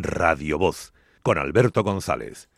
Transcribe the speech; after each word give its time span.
Radio 0.00 0.58
Voz, 0.58 0.92
con 1.24 1.38
Alberto 1.38 1.82
González. 1.82 2.48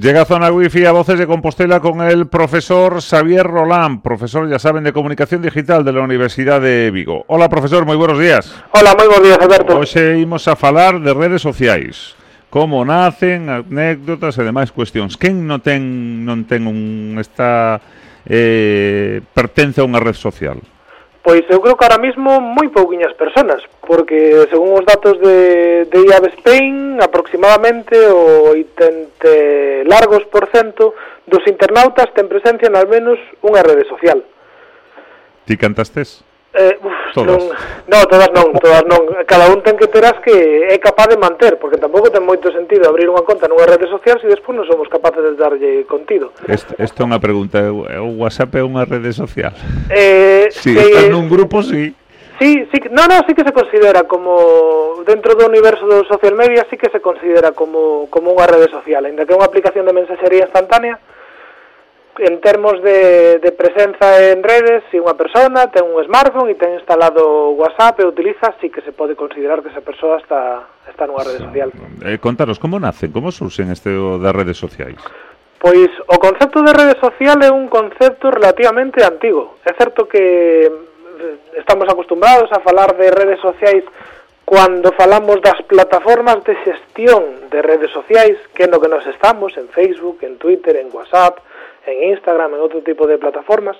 Llega 0.00 0.22
a 0.22 0.24
Zona 0.24 0.50
Wi-Fi 0.50 0.86
a 0.86 0.92
Voces 0.92 1.18
de 1.18 1.26
Compostela 1.26 1.78
con 1.80 2.00
el 2.00 2.26
profesor 2.26 3.02
Xavier 3.02 3.46
Rolán, 3.46 4.00
profesor, 4.00 4.48
ya 4.48 4.58
saben, 4.58 4.82
de 4.82 4.94
Comunicación 4.94 5.42
Digital 5.42 5.84
de 5.84 5.92
la 5.92 6.00
Universidad 6.00 6.58
de 6.58 6.90
Vigo. 6.90 7.26
Hola, 7.28 7.50
profesor, 7.50 7.84
moi 7.84 8.00
buenos 8.00 8.16
días. 8.16 8.48
Hola, 8.72 8.96
moi 8.96 9.04
buenos 9.12 9.28
días, 9.28 9.36
Alberto. 9.36 9.76
Hoxe 9.76 10.16
imos 10.16 10.48
a 10.48 10.56
falar 10.56 10.96
de 11.04 11.12
redes 11.12 11.44
sociais. 11.44 12.16
Como 12.48 12.80
nacen, 12.80 13.52
anécdotas 13.52 14.40
e 14.40 14.42
demais 14.48 14.72
cuestións. 14.72 15.20
Quen 15.20 15.44
non 15.44 15.60
ten, 15.60 16.24
non 16.24 16.48
ten 16.48 16.64
un... 16.64 17.20
está... 17.20 17.84
Eh, 18.24 19.20
pertence 19.36 19.84
a 19.84 19.88
unha 19.88 20.00
red 20.00 20.16
social? 20.16 20.64
Pois 21.22 21.44
eu 21.52 21.60
creo 21.60 21.76
que 21.76 21.84
ahora 21.84 22.00
mismo 22.00 22.40
moi 22.40 22.72
pouquiñas 22.72 23.12
personas, 23.12 23.60
porque 23.84 24.48
según 24.48 24.72
os 24.72 24.88
datos 24.88 25.20
de, 25.20 25.84
de 25.92 25.98
IAB 26.08 26.32
Spain, 26.40 26.96
aproximadamente 26.96 27.92
o 28.08 28.56
80 28.56 29.84
largos 29.84 30.24
por 30.32 30.48
cento 30.48 30.96
dos 31.28 31.44
internautas 31.44 32.08
ten 32.16 32.24
presencia 32.24 32.72
en 32.72 32.76
al 32.76 32.88
menos 32.88 33.20
unha 33.44 33.60
rede 33.60 33.84
social. 33.84 34.24
Ti 35.44 35.54
cantastes? 35.60 36.24
Eh, 36.56 36.80
uf, 36.80 36.99
Todas. 37.14 37.42
Non, 37.42 37.50
no, 37.90 37.98
todas 38.06 38.30
non, 38.30 38.54
todas 38.58 38.84
non. 38.86 39.02
Cada 39.26 39.50
un 39.50 39.62
ten 39.62 39.74
que 39.74 39.90
ter 39.90 40.04
as 40.06 40.18
que 40.22 40.34
é 40.70 40.76
capaz 40.78 41.10
de 41.10 41.18
manter, 41.18 41.58
porque 41.58 41.78
tampouco 41.78 42.10
ten 42.10 42.22
moito 42.22 42.50
sentido 42.54 42.86
abrir 42.86 43.10
unha 43.10 43.26
conta 43.26 43.50
nunha 43.50 43.66
rede 43.66 43.90
social 43.90 44.18
se 44.22 44.30
despois 44.30 44.54
non 44.54 44.66
somos 44.66 44.86
capaces 44.86 45.20
de 45.20 45.34
darlle 45.34 45.84
contido. 45.90 46.30
Isto 46.46 46.98
é 47.02 47.04
unha 47.06 47.18
pregunta, 47.18 47.58
o 47.70 48.22
WhatsApp 48.22 48.54
é 48.58 48.62
unha 48.62 48.86
rede 48.86 49.10
social? 49.10 49.54
Eh, 49.90 50.48
si, 50.54 50.74
eh, 50.74 50.78
sí, 50.78 50.90
estás 50.90 51.10
nun 51.10 51.26
grupo, 51.26 51.62
si. 51.62 51.90
Sí. 51.90 52.00
Sí, 52.40 52.66
sí, 52.72 52.80
no, 52.90 53.04
no, 53.06 53.20
sí 53.28 53.34
que 53.34 53.44
se 53.44 53.52
considera 53.52 54.04
como 54.04 55.04
dentro 55.04 55.34
do 55.34 55.44
universo 55.44 55.84
do 55.84 56.08
social 56.08 56.34
media 56.34 56.66
sí 56.70 56.78
que 56.78 56.88
se 56.88 56.98
considera 57.04 57.52
como 57.52 58.08
como 58.08 58.32
unha 58.32 58.48
rede 58.48 58.64
social, 58.72 59.04
ainda 59.04 59.28
que 59.28 59.36
é 59.36 59.36
unha 59.36 59.44
aplicación 59.44 59.84
de 59.84 59.92
mensaxería 59.92 60.48
instantánea, 60.48 60.96
en 62.20 62.40
termos 62.40 62.82
de, 62.82 63.38
de 63.38 63.52
presenza 63.52 64.30
en 64.30 64.42
redes, 64.42 64.84
se 64.92 64.96
si 64.96 64.96
unha 65.00 65.16
persona 65.16 65.72
ten 65.72 65.88
un 65.88 65.96
smartphone 66.04 66.52
e 66.52 66.60
ten 66.60 66.76
instalado 66.76 67.56
WhatsApp 67.56 68.04
e 68.04 68.04
utiliza, 68.04 68.52
sí 68.60 68.68
que 68.68 68.84
se 68.84 68.92
pode 68.92 69.16
considerar 69.16 69.64
que 69.64 69.72
esa 69.72 69.80
persoa 69.80 70.20
está, 70.20 70.68
está 70.84 71.08
nunha 71.08 71.24
rede 71.24 71.40
social. 71.40 71.72
Eh, 72.04 72.20
contaros, 72.20 72.60
como 72.60 72.76
nacen, 72.76 73.08
como 73.08 73.32
surxen 73.32 73.72
este 73.72 73.88
das 73.90 74.36
redes 74.36 74.60
sociais? 74.60 75.00
Pois 75.56 75.88
o 76.08 76.16
concepto 76.20 76.60
de 76.60 76.72
rede 76.76 76.96
social 77.00 77.40
é 77.40 77.48
un 77.48 77.72
concepto 77.72 78.28
relativamente 78.28 79.00
antigo. 79.00 79.56
É 79.64 79.72
certo 79.72 80.04
que 80.04 80.68
eh, 80.68 81.36
estamos 81.56 81.88
acostumbrados 81.88 82.52
a 82.52 82.60
falar 82.60 82.92
de 83.00 83.08
redes 83.08 83.40
sociais 83.40 83.84
cando 84.50 84.90
falamos 84.92 85.38
das 85.40 85.62
plataformas 85.62 86.42
de 86.44 86.58
xestión 86.66 87.48
de 87.48 87.62
redes 87.62 87.88
sociais, 87.94 88.36
que 88.52 88.64
é 88.64 88.68
no 88.68 88.82
que 88.82 88.90
nos 88.90 89.06
estamos, 89.06 89.56
en 89.56 89.70
Facebook, 89.70 90.26
en 90.26 90.42
Twitter, 90.42 90.74
en 90.74 90.90
WhatsApp, 90.90 91.38
en 91.90 92.14
Instagram, 92.14 92.54
en 92.54 92.62
outro 92.62 92.80
tipo 92.86 93.04
de 93.10 93.18
plataformas, 93.18 93.74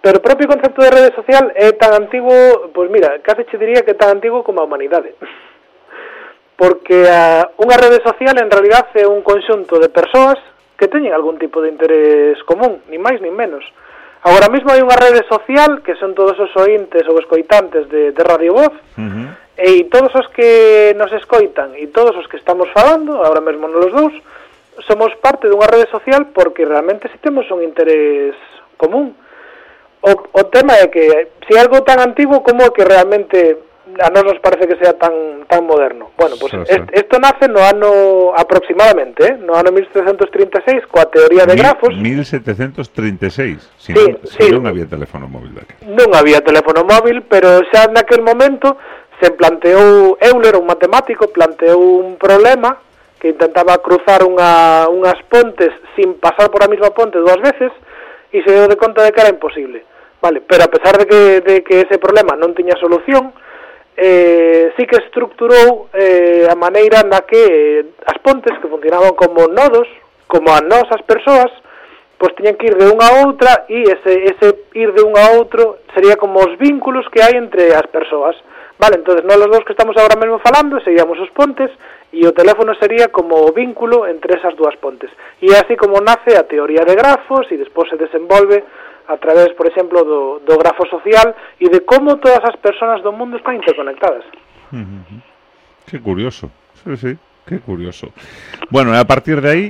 pero 0.00 0.18
o 0.18 0.24
propio 0.24 0.48
concepto 0.48 0.80
de 0.80 0.90
rede 0.90 1.12
social 1.12 1.52
é 1.52 1.76
tan 1.76 1.92
antigo, 1.92 2.32
pois 2.72 2.88
mira, 2.88 3.20
case 3.20 3.44
che 3.44 3.60
diría 3.60 3.84
que 3.84 3.92
é 3.92 4.00
tan 4.00 4.16
antigo 4.16 4.40
como 4.40 4.64
a 4.64 4.66
humanidade. 4.66 5.12
Porque 6.60 7.04
ah, 7.08 7.44
a, 7.44 7.60
unha 7.60 7.76
rede 7.76 8.00
social 8.00 8.36
en 8.40 8.48
realidad 8.48 8.88
é 8.96 9.04
un 9.04 9.20
conxunto 9.20 9.76
de 9.76 9.92
persoas 9.92 10.40
que 10.80 10.88
teñen 10.88 11.12
algún 11.12 11.36
tipo 11.36 11.60
de 11.60 11.68
interés 11.68 12.40
común, 12.48 12.80
ni 12.88 12.96
máis 12.96 13.20
ni 13.20 13.28
menos. 13.28 13.60
Agora 14.24 14.48
mesmo 14.52 14.72
hai 14.72 14.80
unha 14.80 14.96
rede 14.96 15.24
social 15.28 15.84
que 15.84 15.96
son 15.96 16.16
todos 16.16 16.36
os 16.40 16.52
ointes 16.56 17.04
ou 17.08 17.16
escoitantes 17.20 17.88
de, 17.88 18.12
de 18.12 18.22
Radio 18.24 18.56
Voz 18.56 18.72
uh 18.72 19.00
-huh. 19.00 19.28
e 19.56 19.88
todos 19.88 20.12
os 20.16 20.28
que 20.32 20.92
nos 20.96 21.12
escoitan 21.12 21.72
e 21.76 21.88
todos 21.88 22.16
os 22.16 22.28
que 22.28 22.36
estamos 22.36 22.68
falando, 22.72 23.20
agora 23.20 23.40
mesmo 23.40 23.68
nos 23.68 23.88
dous, 23.92 24.12
somos 24.86 25.12
parte 25.20 25.48
dunha 25.48 25.68
rede 25.68 25.88
social 25.90 26.32
porque 26.32 26.64
realmente 26.64 27.08
si 27.12 27.18
temos 27.18 27.48
un 27.50 27.62
interés 27.62 28.34
común. 28.76 29.16
O, 30.00 30.12
o 30.16 30.42
tema 30.48 30.80
é 30.80 30.88
que 30.88 31.36
se 31.44 31.54
algo 31.60 31.84
tan 31.84 32.00
antigo 32.00 32.40
como 32.40 32.64
é 32.64 32.70
que 32.72 32.88
realmente 32.88 33.68
a 33.98 34.08
nós 34.10 34.24
nos 34.24 34.38
parece 34.38 34.68
que 34.68 34.76
sea 34.76 34.94
tan 34.94 35.44
tan 35.48 35.66
moderno. 35.66 36.10
Bueno, 36.16 36.36
pues 36.38 36.52
sí, 36.52 36.58
sí. 36.64 36.80
esto 36.92 37.18
nace 37.18 37.48
no 37.48 37.60
ano 37.60 38.32
aproximadamente, 38.36 39.26
eh, 39.26 39.36
no 39.36 39.56
ano 39.56 39.72
1736 39.72 40.86
coa 40.86 41.10
teoría 41.10 41.44
de 41.44 41.54
Mil, 41.54 41.62
grafos. 41.62 41.92
1736, 41.96 43.70
si 43.76 43.92
sí, 43.92 43.98
non, 43.98 44.20
si 44.24 44.42
sí. 44.46 44.52
non 44.52 44.64
había 44.64 44.86
teléfono 44.86 45.26
móvil 45.26 45.52
daquela. 45.52 45.84
Non 45.84 46.14
había 46.14 46.40
teléfono 46.40 46.86
móvil, 46.86 47.26
pero 47.26 47.60
xa 47.68 47.90
naquel 47.90 48.22
momento 48.22 48.78
se 49.20 49.34
planteou 49.34 50.16
Euler, 50.16 50.56
un 50.56 50.64
matemático, 50.64 51.28
planteou 51.28 51.76
un 51.76 52.16
problema 52.16 52.78
que 53.20 53.36
intentaba 53.36 53.76
cruzar 53.84 54.24
unha, 54.24 54.88
unhas 54.88 55.20
pontes 55.28 55.70
sin 55.94 56.16
pasar 56.16 56.48
por 56.48 56.64
a 56.64 56.70
mesma 56.72 56.90
ponte 56.96 57.20
dúas 57.20 57.38
veces 57.38 57.70
e 58.32 58.40
se 58.40 58.50
deu 58.50 58.64
de 58.66 58.80
conta 58.80 59.04
de 59.04 59.12
que 59.12 59.20
era 59.20 59.30
imposible. 59.30 59.84
Vale, 60.20 60.40
pero 60.40 60.64
a 60.64 60.72
pesar 60.72 60.96
de 60.96 61.06
que, 61.06 61.40
de 61.40 61.62
que 61.62 61.84
ese 61.84 62.00
problema 62.00 62.36
non 62.36 62.56
tiña 62.56 62.76
solución, 62.80 63.32
eh, 63.96 64.72
sí 64.76 64.88
que 64.88 65.00
estructurou 65.04 65.92
eh, 65.92 66.48
a 66.48 66.56
maneira 66.56 67.04
na 67.04 67.20
que 67.28 67.40
eh, 67.40 67.84
as 68.08 68.16
pontes 68.24 68.56
que 68.60 68.68
funcionaban 68.72 69.12
como 69.12 69.48
nodos, 69.52 69.88
como 70.24 70.48
a 70.52 70.64
nós 70.64 70.88
as 70.88 71.04
persoas, 71.04 71.52
pois 72.16 72.36
tiñan 72.36 72.56
que 72.56 72.68
ir 72.68 72.76
de 72.76 72.88
unha 72.88 73.04
a 73.04 73.16
outra 73.24 73.64
e 73.68 73.84
ese, 73.84 74.12
ese 74.28 74.48
ir 74.76 74.92
de 74.92 75.04
un 75.04 75.16
a 75.16 75.36
outro 75.40 75.84
sería 75.96 76.16
como 76.16 76.40
os 76.40 76.52
vínculos 76.60 77.08
que 77.08 77.24
hai 77.24 77.36
entre 77.36 77.72
as 77.72 77.88
persoas. 77.88 78.36
Vale, 78.80 78.96
entonces 78.96 79.24
nós 79.28 79.36
dos 79.36 79.64
que 79.64 79.76
estamos 79.76 79.94
agora 79.98 80.16
mesmo 80.16 80.40
falando 80.40 80.80
seríamos 80.80 81.20
os 81.20 81.28
pontes 81.36 81.68
e 82.16 82.24
o 82.24 82.32
teléfono 82.32 82.72
sería 82.80 83.12
como 83.12 83.36
o 83.36 83.52
vínculo 83.52 84.08
entre 84.08 84.40
esas 84.40 84.56
dúas 84.56 84.72
pontes. 84.80 85.12
E 85.44 85.52
é 85.52 85.60
así 85.60 85.76
como 85.76 86.00
nace 86.00 86.32
a 86.32 86.48
teoría 86.48 86.88
de 86.88 86.96
grafos 86.96 87.44
e 87.52 87.60
despois 87.60 87.92
se 87.92 88.00
desenvolve 88.00 88.64
a 89.04 89.16
través, 89.20 89.52
por 89.52 89.68
exemplo, 89.68 90.00
do, 90.00 90.40
do 90.40 90.56
grafo 90.56 90.88
social 90.88 91.36
e 91.60 91.68
de 91.68 91.84
como 91.84 92.16
todas 92.16 92.40
as 92.40 92.56
persoas 92.56 93.04
do 93.04 93.12
mundo 93.12 93.36
están 93.36 93.60
interconectadas. 93.60 94.24
Mm. 94.72 95.20
Que 95.84 96.00
curioso, 96.00 96.48
sí, 96.80 96.96
sí, 96.96 97.12
que 97.44 97.60
curioso. 97.60 98.16
Bueno, 98.72 98.96
a 98.96 99.04
partir 99.04 99.44
de 99.44 99.50
aí 99.50 99.64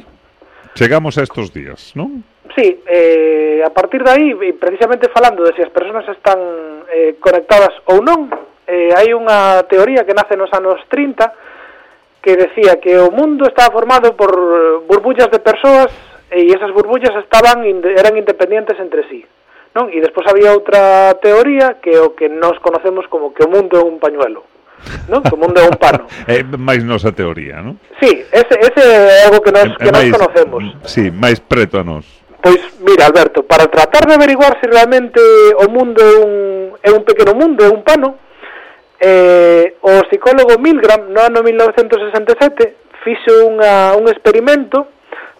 chegamos 0.78 1.18
a 1.18 1.26
estos 1.26 1.50
días, 1.50 1.98
non? 1.98 2.22
Sí, 2.54 2.78
eh, 2.86 3.58
a 3.66 3.74
partir 3.74 4.06
de 4.06 4.10
aí, 4.10 4.52
precisamente 4.54 5.10
falando 5.10 5.42
de 5.42 5.50
se 5.50 5.56
si 5.58 5.62
as 5.66 5.74
persoas 5.74 6.06
están 6.14 6.38
eh, 6.86 7.18
conectadas 7.18 7.74
ou 7.90 7.98
non, 8.06 8.30
eh, 8.70 8.94
hai 8.94 9.10
unha 9.10 9.66
teoría 9.66 10.06
que 10.06 10.14
nace 10.14 10.38
nos 10.38 10.54
anos 10.54 10.78
30 10.86 12.22
que 12.22 12.36
decía 12.38 12.78
que 12.78 12.94
o 13.02 13.10
mundo 13.10 13.48
estaba 13.48 13.74
formado 13.74 14.14
por 14.14 14.30
burbullas 14.86 15.30
de 15.32 15.42
persoas 15.42 15.90
e 16.30 16.46
esas 16.54 16.70
burbullas 16.70 17.10
estaban 17.18 17.66
eran 17.66 18.14
independientes 18.14 18.78
entre 18.78 19.02
sí. 19.10 19.26
Non? 19.74 19.90
E 19.90 19.98
despois 19.98 20.26
había 20.30 20.54
outra 20.54 21.14
teoría 21.18 21.82
que 21.82 21.98
o 21.98 22.14
que 22.14 22.30
nós 22.30 22.58
conocemos 22.62 23.06
como 23.10 23.34
que 23.34 23.42
o 23.42 23.50
mundo 23.50 23.78
é 23.78 23.82
un 23.82 23.98
pañuelo. 23.98 24.46
Non? 25.10 25.22
Que 25.22 25.34
o 25.34 25.40
mundo 25.40 25.58
é 25.58 25.66
un 25.66 25.78
pano. 25.78 26.06
É 26.30 26.42
máis 26.42 26.82
nosa 26.86 27.10
teoría, 27.10 27.62
non? 27.62 27.78
Sí, 27.98 28.10
ese, 28.30 28.54
ese 28.54 28.82
é 28.82 29.26
algo 29.26 29.42
que 29.42 29.50
nós, 29.54 29.70
que 29.78 29.90
é 29.90 29.94
máis, 29.94 30.10
nós 30.10 30.18
conocemos. 30.18 30.62
Sí, 30.86 31.10
máis 31.10 31.38
preto 31.42 31.78
a 31.78 31.84
nós. 31.86 32.06
Pois, 32.40 32.60
mira, 32.80 33.06
Alberto, 33.06 33.44
para 33.44 33.68
tratar 33.68 34.06
de 34.08 34.14
averiguar 34.16 34.56
se 34.58 34.66
realmente 34.66 35.20
o 35.60 35.66
mundo 35.68 36.00
é 36.00 36.14
un, 36.18 36.32
é 36.82 36.90
un 36.90 37.02
pequeno 37.04 37.36
mundo, 37.36 37.62
é 37.62 37.68
un 37.68 37.84
pano, 37.84 38.16
eh, 39.00 39.80
o 39.80 40.04
psicólogo 40.12 40.60
Milgram 40.60 41.08
no 41.08 41.24
ano 41.24 41.40
1967 41.42 43.00
fixo 43.00 43.48
unha, 43.48 43.96
un 43.96 44.06
experimento 44.12 44.92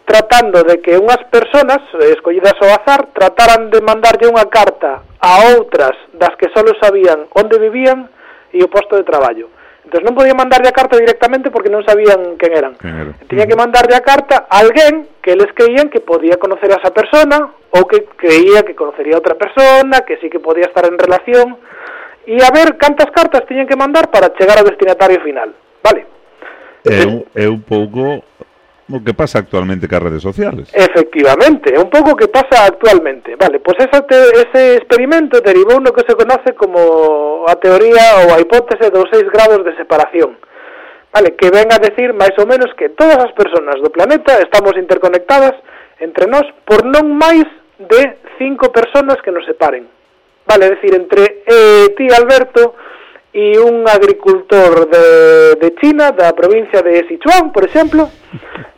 tratando 0.09 0.65
de 0.65 0.81
que 0.83 0.99
unhas 0.99 1.23
persoas 1.31 1.85
eh, 2.01 2.17
escollidas 2.17 2.57
ao 2.59 2.73
azar 2.75 3.15
trataran 3.15 3.71
de 3.71 3.79
mandarlle 3.85 4.27
unha 4.27 4.49
carta 4.49 5.07
a 5.21 5.55
outras 5.55 5.95
das 6.17 6.35
que 6.41 6.51
só 6.51 6.65
sabían 6.81 7.29
onde 7.37 7.61
vivían 7.61 8.09
e 8.51 8.59
o 8.65 8.73
posto 8.73 8.99
de 8.99 9.07
traballo. 9.07 9.53
Entón 9.87 10.03
non 10.03 10.17
podía 10.19 10.35
mandarlle 10.35 10.71
a 10.71 10.77
carta 10.77 10.99
directamente 10.99 11.51
porque 11.55 11.71
non 11.71 11.87
sabían 11.87 12.35
quen 12.41 12.53
eran. 12.53 12.75
Quen 12.81 12.95
era. 12.95 13.13
Tiña 13.31 13.47
que 13.47 13.59
mandarlle 13.59 13.95
a 13.95 14.03
carta 14.03 14.51
a 14.51 14.63
alguén 14.63 15.07
que 15.23 15.35
eles 15.35 15.51
creían 15.55 15.91
que 15.93 16.03
podía 16.03 16.43
conocer 16.43 16.75
a 16.75 16.81
esa 16.83 16.91
persona 16.91 17.55
ou 17.71 17.87
que 17.87 18.07
creía 18.19 18.67
que 18.67 18.75
conocería 18.75 19.15
a 19.15 19.21
outra 19.23 19.39
persona, 19.39 20.03
que 20.03 20.19
sí 20.19 20.27
que 20.27 20.43
podía 20.43 20.67
estar 20.67 20.87
en 20.91 20.99
relación 20.99 21.59
e 22.27 22.37
a 22.43 22.51
ver 22.53 22.77
cantas 22.77 23.11
cartas 23.15 23.47
tiñen 23.47 23.69
que 23.69 23.79
mandar 23.79 24.11
para 24.11 24.33
chegar 24.37 24.59
ao 24.59 24.69
destinatario 24.69 25.21
final, 25.21 25.53
vale? 25.85 26.07
É 26.85 27.05
un, 27.05 27.25
é 27.37 27.47
un 27.49 27.61
pouco 27.61 28.25
o 28.91 28.99
que 29.05 29.15
pasa 29.15 29.39
actualmente 29.39 29.87
cas 29.87 30.03
redes 30.03 30.23
sociales. 30.23 30.69
Efectivamente, 30.75 31.71
é 31.71 31.79
un 31.79 31.89
pouco 31.89 32.13
o 32.13 32.19
que 32.19 32.29
pasa 32.29 32.67
actualmente. 32.67 33.37
Vale, 33.39 33.61
pois 33.61 33.79
esa 33.79 34.03
te, 34.03 34.19
ese 34.35 34.83
experimento 34.83 35.41
derivou 35.41 35.79
no 35.79 35.95
que 35.95 36.03
se 36.03 36.17
conoce 36.19 36.59
como 36.59 37.47
a 37.47 37.55
teoría 37.57 38.27
ou 38.27 38.35
a 38.35 38.41
hipótese 38.43 38.91
dos 38.91 39.07
seis 39.13 39.27
grados 39.31 39.63
de 39.63 39.77
separación. 39.79 40.37
Vale, 41.13 41.35
que 41.35 41.51
ven 41.51 41.71
a 41.71 41.79
decir 41.79 42.15
máis 42.15 42.35
ou 42.39 42.47
menos 42.47 42.71
que 42.75 42.91
todas 42.95 43.19
as 43.19 43.33
persoas 43.35 43.79
do 43.79 43.95
planeta 43.95 44.39
estamos 44.43 44.75
interconectadas 44.75 45.55
entre 46.03 46.27
nós 46.27 46.47
por 46.67 46.83
non 46.83 47.15
máis 47.15 47.47
de 47.79 48.19
cinco 48.39 48.75
personas 48.75 49.23
que 49.23 49.31
nos 49.31 49.47
separen 49.47 49.87
vale 50.47 50.71
decir 50.71 50.95
entre 50.95 51.43
eh, 51.47 51.95
ti 51.97 52.07
Alberto 52.13 52.75
e 53.33 53.59
un 53.59 53.87
agricultor 53.87 54.91
de, 54.91 55.55
de 55.55 55.75
China, 55.81 56.11
da 56.11 56.33
provincia 56.35 56.83
de 56.83 57.07
Sichuan, 57.07 57.53
por 57.55 57.63
exemplo, 57.63 58.11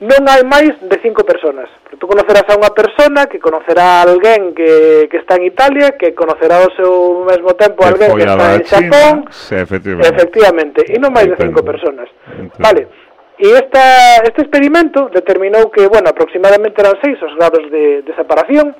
non 0.05 0.29
hai 0.29 0.45
máis 0.45 0.77
de 0.77 0.97
cinco 1.01 1.25
personas. 1.25 1.73
Tú 1.97 2.05
conocerás 2.05 2.45
a 2.53 2.59
unha 2.61 2.69
persona 2.69 3.25
que 3.33 3.41
conocerá 3.41 4.05
a 4.05 4.13
alguén 4.13 4.53
que, 4.53 5.09
que 5.09 5.17
está 5.17 5.41
en 5.41 5.49
Italia, 5.49 5.97
que 5.97 6.13
conocerá 6.13 6.61
ao 6.61 6.69
seu 6.77 7.25
mesmo 7.25 7.57
tempo 7.57 7.81
a 7.81 7.97
alguén 7.97 8.13
que 8.13 8.29
está 8.29 8.49
en 8.61 8.65
Xapón. 8.69 9.17
Sí, 9.33 9.57
efectivamente. 9.57 10.11
efectivamente. 10.13 10.81
E 10.85 11.01
non 11.01 11.17
máis 11.17 11.33
de 11.33 11.37
cinco 11.41 11.65
personas. 11.65 12.13
Vale. 12.61 12.93
E 13.41 13.49
esta, 13.57 14.21
este 14.29 14.45
experimento 14.45 15.09
determinou 15.09 15.73
que, 15.73 15.89
bueno, 15.89 16.13
aproximadamente 16.13 16.77
eran 16.77 17.01
seis 17.01 17.17
os 17.25 17.33
grados 17.41 17.65
de, 17.73 18.05
de 18.05 18.13
separación, 18.13 18.77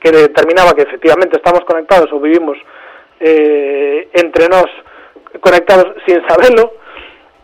que 0.00 0.10
determinaba 0.10 0.74
que 0.74 0.82
efectivamente 0.82 1.36
estamos 1.36 1.64
conectados 1.64 2.10
ou 2.12 2.20
vivimos 2.20 2.58
eh, 3.20 4.08
entre 4.14 4.48
nós 4.48 4.68
conectados 5.40 5.96
sin 6.06 6.22
sabelo 6.28 6.78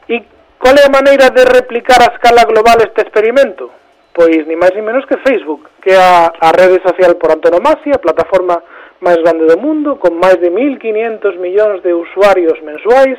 e 0.08 0.22
cal 0.58 0.76
é 0.76 0.84
a 0.86 0.94
maneira 0.94 1.30
de 1.30 1.44
replicar 1.44 2.00
a 2.02 2.12
escala 2.14 2.44
global 2.44 2.78
este 2.82 3.02
experimento? 3.02 3.70
Pois 4.12 4.46
ni 4.46 4.56
máis 4.56 4.74
ni 4.74 4.82
menos 4.82 5.06
que 5.06 5.22
Facebook, 5.22 5.66
que 5.82 5.90
é 5.90 5.98
a, 5.98 6.32
a 6.34 6.50
rede 6.52 6.82
social 6.82 7.14
por 7.16 7.30
antonomasia, 7.30 7.94
a 7.94 8.04
plataforma 8.04 8.62
máis 9.00 9.16
grande 9.22 9.48
do 9.48 9.56
mundo, 9.56 9.96
con 9.96 10.18
máis 10.20 10.36
de 10.36 10.50
1.500 10.52 11.40
millóns 11.40 11.80
de 11.82 11.94
usuarios 11.94 12.60
mensuais, 12.60 13.16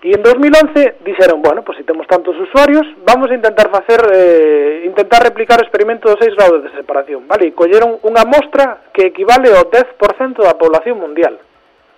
E 0.00 0.16
en 0.16 0.22
2011 0.24 1.04
dixeron, 1.04 1.44
bueno, 1.44 1.60
pois 1.60 1.76
pues, 1.76 1.84
se 1.84 1.84
temos 1.84 2.08
tantos 2.08 2.32
usuarios, 2.32 2.88
vamos 3.04 3.30
a 3.30 3.34
intentar 3.34 3.68
facer 3.68 4.00
eh, 4.08 4.88
intentar 4.88 5.22
replicar 5.22 5.60
o 5.60 5.62
experimento 5.62 6.08
dos 6.08 6.16
6 6.16 6.40
graus 6.40 6.64
de 6.64 6.72
separación, 6.72 7.28
vale? 7.28 7.52
E 7.52 7.56
colleron 7.56 8.00
unha 8.08 8.24
mostra 8.24 8.88
que 8.96 9.12
equivale 9.12 9.52
ao 9.52 9.68
10% 9.68 10.40
da 10.40 10.56
población 10.56 10.96
mundial. 10.96 11.36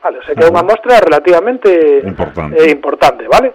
Vale, 0.03 0.19
o 0.19 0.23
sea 0.27 0.35
que 0.35 0.43
é 0.43 0.51
unha 0.51 0.67
mostra 0.67 0.99
relativamente 0.99 2.03
importante, 2.03 2.59
eh, 2.59 2.75
importante 2.75 3.23
vale? 3.31 3.55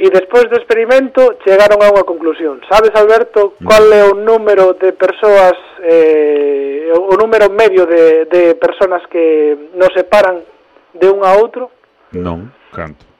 E 0.00 0.08
despois 0.08 0.48
do 0.48 0.56
experimento 0.56 1.36
chegaron 1.44 1.76
a 1.84 1.92
unha 1.92 2.08
conclusión. 2.08 2.64
Sabes, 2.72 2.96
Alberto, 2.96 3.60
mm. 3.60 3.68
cal 3.68 3.84
é 3.92 4.08
o 4.08 4.16
número 4.16 4.72
de 4.80 4.96
persoas 4.96 5.52
eh, 5.84 6.96
o 6.96 7.12
número 7.20 7.52
medio 7.52 7.84
de, 7.84 8.24
de 8.24 8.56
personas 8.56 9.04
que 9.12 9.68
nos 9.76 9.92
separan 9.92 10.40
de 10.96 11.12
un 11.12 11.20
a 11.28 11.36
outro? 11.36 11.68
Non, 12.16 12.48
canto 12.72 13.15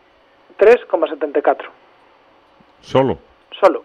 3,74. 0.58 1.68
Solo? 2.80 3.18
Solo. 3.60 3.84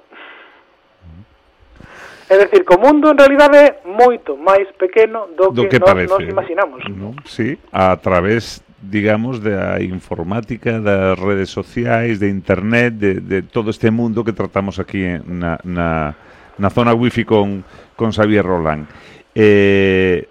É 2.29 2.38
dicir, 2.38 2.63
que 2.63 2.73
o 2.73 2.79
mundo 2.79 3.12
en 3.12 3.18
realidad 3.18 3.51
é 3.53 3.81
moito 3.83 4.38
máis 4.38 4.71
pequeno 4.79 5.27
do, 5.35 5.51
do 5.51 5.68
que, 5.68 5.75
que 5.75 5.79
nos, 5.79 5.89
parece. 5.91 6.13
nos 6.13 6.23
imaginamos. 6.23 6.79
No, 6.88 7.12
sí, 7.25 7.59
a 7.73 7.97
través 7.97 8.63
digamos, 8.81 9.44
da 9.44 9.79
informática, 9.81 10.79
das 10.79 11.19
redes 11.19 11.50
sociais, 11.50 12.19
de 12.19 12.29
internet, 12.29 12.95
de, 12.95 13.21
de 13.21 13.41
todo 13.44 13.69
este 13.69 13.91
mundo 13.91 14.24
que 14.24 14.33
tratamos 14.33 14.79
aquí 14.79 15.06
na, 15.25 15.59
na, 15.63 16.15
na 16.57 16.69
zona 16.69 16.94
wifi 16.94 17.24
con, 17.24 17.63
con 17.95 18.12
Xavier 18.12 18.44
Roland. 18.44 18.88
Eh, 19.35 20.27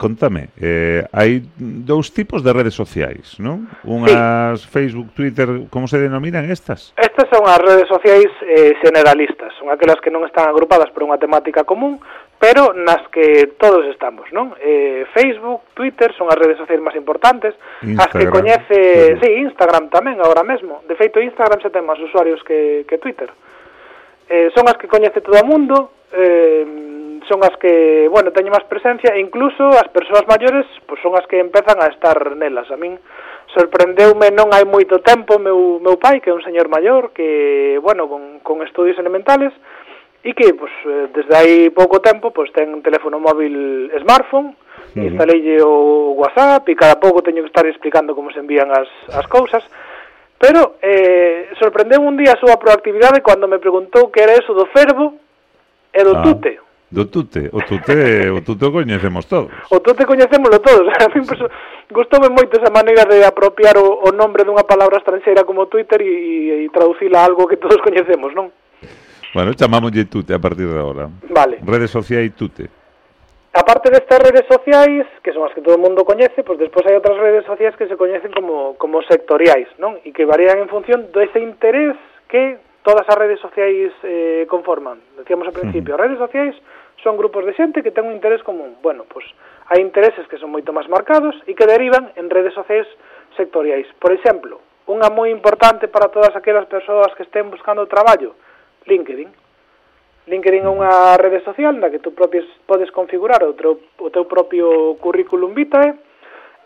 contame, 0.00 0.48
eh, 0.56 1.04
hai 1.12 1.44
dous 1.60 2.08
tipos 2.16 2.40
de 2.40 2.56
redes 2.56 2.72
sociais, 2.72 3.36
non? 3.36 3.68
Unhas 3.84 4.64
sí. 4.64 4.72
Facebook, 4.72 5.12
Twitter, 5.12 5.68
como 5.68 5.84
se 5.84 6.00
denominan 6.00 6.48
estas? 6.48 6.96
Estas 6.96 7.28
son 7.28 7.44
as 7.44 7.60
redes 7.60 7.84
sociais 7.84 8.32
eh, 8.48 8.72
generalistas, 8.80 9.52
son 9.60 9.68
aquelas 9.68 10.00
que 10.00 10.08
non 10.08 10.24
están 10.24 10.48
agrupadas 10.48 10.88
por 10.88 11.04
unha 11.04 11.20
temática 11.20 11.68
común, 11.68 12.00
pero 12.40 12.72
nas 12.72 13.04
que 13.12 13.52
todos 13.60 13.84
estamos, 13.92 14.24
non? 14.32 14.56
Eh, 14.64 15.04
Facebook, 15.12 15.76
Twitter 15.76 16.16
son 16.16 16.32
as 16.32 16.40
redes 16.40 16.56
sociais 16.56 16.80
máis 16.80 16.96
importantes, 16.96 17.52
Instagram, 17.84 18.00
as 18.00 18.10
que 18.16 18.24
coñece, 18.32 18.78
claro. 18.80 19.20
sí, 19.20 19.28
Instagram 19.44 19.84
tamén 19.92 20.16
agora 20.24 20.40
mesmo. 20.40 20.80
De 20.88 20.96
feito, 20.96 21.20
Instagram 21.20 21.60
xa 21.60 21.68
ten 21.68 21.84
máis 21.84 22.00
usuarios 22.00 22.40
que, 22.40 22.88
que 22.88 22.96
Twitter. 22.96 23.28
Eh, 24.32 24.48
son 24.56 24.64
as 24.64 24.80
que 24.80 24.88
coñece 24.88 25.20
todo 25.20 25.36
o 25.36 25.44
mundo, 25.44 25.92
eh, 26.16 26.64
son 27.30 27.46
as 27.46 27.54
que, 27.62 28.10
bueno, 28.10 28.34
teñen 28.34 28.50
máis 28.50 28.66
presencia 28.66 29.14
e 29.14 29.22
incluso 29.22 29.70
as 29.78 29.86
persoas 29.94 30.26
maiores 30.26 30.66
pois 30.90 30.98
son 30.98 31.14
as 31.14 31.22
que 31.30 31.38
empezan 31.38 31.78
a 31.78 31.86
estar 31.86 32.18
nelas. 32.34 32.66
A 32.74 32.76
min 32.76 32.98
sorprendeume 33.54 34.34
non 34.34 34.50
hai 34.50 34.66
moito 34.66 34.98
tempo 34.98 35.38
meu, 35.38 35.78
meu 35.78 35.94
pai, 35.94 36.18
que 36.18 36.34
é 36.34 36.36
un 36.36 36.42
señor 36.42 36.66
maior, 36.66 37.14
que, 37.14 37.78
bueno, 37.78 38.10
con, 38.10 38.42
con 38.42 38.66
estudios 38.66 38.98
elementales, 38.98 39.54
e 40.22 40.34
que 40.34 40.52
pues, 40.52 40.74
desde 41.14 41.32
hai 41.32 41.52
pouco 41.70 42.02
tempo 42.04 42.34
pues, 42.34 42.52
ten 42.52 42.68
un 42.74 42.82
teléfono 42.84 43.16
móvil 43.16 43.88
smartphone 44.04 44.52
uh 44.52 44.56
-huh. 44.92 45.06
instalei 45.08 45.40
o 45.64 46.12
WhatsApp 46.20 46.68
e 46.68 46.76
cada 46.76 47.00
pouco 47.00 47.24
teño 47.24 47.40
que 47.40 47.48
estar 47.48 47.64
explicando 47.64 48.12
como 48.12 48.28
se 48.34 48.40
envían 48.44 48.68
as, 48.68 48.90
as 49.16 49.24
cousas 49.30 49.64
pero 50.36 50.76
eh, 50.84 51.48
sorprendeu 51.56 52.04
un 52.04 52.20
día 52.20 52.36
a 52.36 52.40
súa 52.40 52.60
proactividade 52.60 53.24
cando 53.24 53.48
me 53.48 53.60
preguntou 53.60 54.12
que 54.12 54.20
era 54.20 54.36
eso 54.36 54.52
do 54.52 54.68
fervo 54.68 55.16
e 55.88 56.00
do 56.04 56.12
ah. 56.16 56.22
tute 56.22 56.60
do 56.90 57.06
tute. 57.06 57.48
O 57.52 57.62
tute, 57.62 58.30
o 58.30 58.42
tute 58.42 58.64
o 58.66 58.72
coñecemos 58.72 59.26
todos. 59.26 59.50
O 59.70 59.78
tute 59.80 60.04
coñecémoslo 60.04 60.58
todos. 60.58 60.90
A 60.98 61.06
min 61.14 61.24
pues, 61.24 61.38
gustoume 61.90 62.28
moito 62.28 62.58
esa 62.58 62.70
maneira 62.70 63.06
de 63.06 63.24
apropiar 63.24 63.78
o, 63.78 64.02
o 64.02 64.10
nombre 64.10 64.42
dunha 64.42 64.66
palabra 64.66 64.98
estranxeira 64.98 65.46
como 65.46 65.70
Twitter 65.70 66.02
e, 66.02 66.66
e 66.66 66.68
traducila 66.74 67.22
a 67.22 67.26
algo 67.30 67.46
que 67.46 67.62
todos 67.62 67.78
coñecemos, 67.78 68.34
non? 68.34 68.50
Bueno, 69.30 69.54
chamámoslle 69.54 70.10
tute 70.10 70.34
a 70.34 70.42
partir 70.42 70.66
de 70.66 70.78
agora. 70.78 71.06
Vale. 71.30 71.62
Redes 71.62 71.94
sociais 71.94 72.34
tute. 72.34 72.66
A 73.54 73.62
parte 73.66 73.90
destas 73.90 74.22
redes 74.22 74.46
sociais, 74.46 75.06
que 75.22 75.34
son 75.34 75.46
as 75.46 75.54
que 75.54 75.62
todo 75.62 75.74
o 75.74 75.82
mundo 75.82 76.06
coñece, 76.06 76.42
pois 76.46 76.58
despois 76.58 76.86
hai 76.86 76.98
outras 76.98 77.18
redes 77.18 77.46
sociais 77.46 77.74
que 77.74 77.86
se 77.86 77.98
coñecen 77.98 78.30
como, 78.34 78.78
como 78.78 79.02
sectoriais, 79.06 79.66
non? 79.78 79.98
E 80.06 80.10
que 80.10 80.26
varían 80.26 80.58
en 80.62 80.70
función 80.70 81.10
do 81.10 81.18
ese 81.22 81.38
interés 81.42 81.98
que 82.30 82.58
todas 82.82 83.04
as 83.08 83.16
redes 83.16 83.40
sociais 83.40 83.92
eh, 84.02 84.46
conforman. 84.48 85.00
Decíamos 85.16 85.46
ao 85.46 85.56
principio, 85.56 85.94
as 85.94 86.00
redes 86.00 86.18
sociais 86.18 86.56
son 87.02 87.16
grupos 87.16 87.44
de 87.44 87.56
xente 87.56 87.82
que 87.82 87.92
ten 87.92 88.04
un 88.08 88.16
interés 88.16 88.42
común. 88.44 88.76
Bueno, 88.80 89.04
pois 89.08 89.24
hai 89.68 89.80
intereses 89.80 90.26
que 90.28 90.40
son 90.40 90.52
moito 90.52 90.72
máis 90.72 90.88
marcados 90.88 91.36
e 91.48 91.56
que 91.56 91.68
derivan 91.68 92.12
en 92.16 92.28
redes 92.28 92.56
sociais 92.56 92.88
sectoriais. 93.36 93.88
Por 94.00 94.12
exemplo, 94.12 94.60
unha 94.88 95.08
moi 95.12 95.30
importante 95.30 95.88
para 95.88 96.10
todas 96.10 96.34
aquelas 96.34 96.66
persoas 96.66 97.12
que 97.16 97.24
estén 97.24 97.48
buscando 97.48 97.88
traballo, 97.88 98.36
LinkedIn. 98.88 99.30
LinkedIn 100.28 100.64
é 100.64 100.72
unha 100.72 101.16
rede 101.16 101.40
social 101.44 101.72
na 101.76 101.88
que 101.88 102.00
tú 102.00 102.12
propios 102.12 102.44
podes 102.68 102.92
configurar 102.92 103.40
o 103.44 103.56
teu, 103.56 103.80
o 104.00 104.08
teu 104.12 104.24
propio 104.28 104.96
currículum 105.00 105.56
vitae 105.56 105.96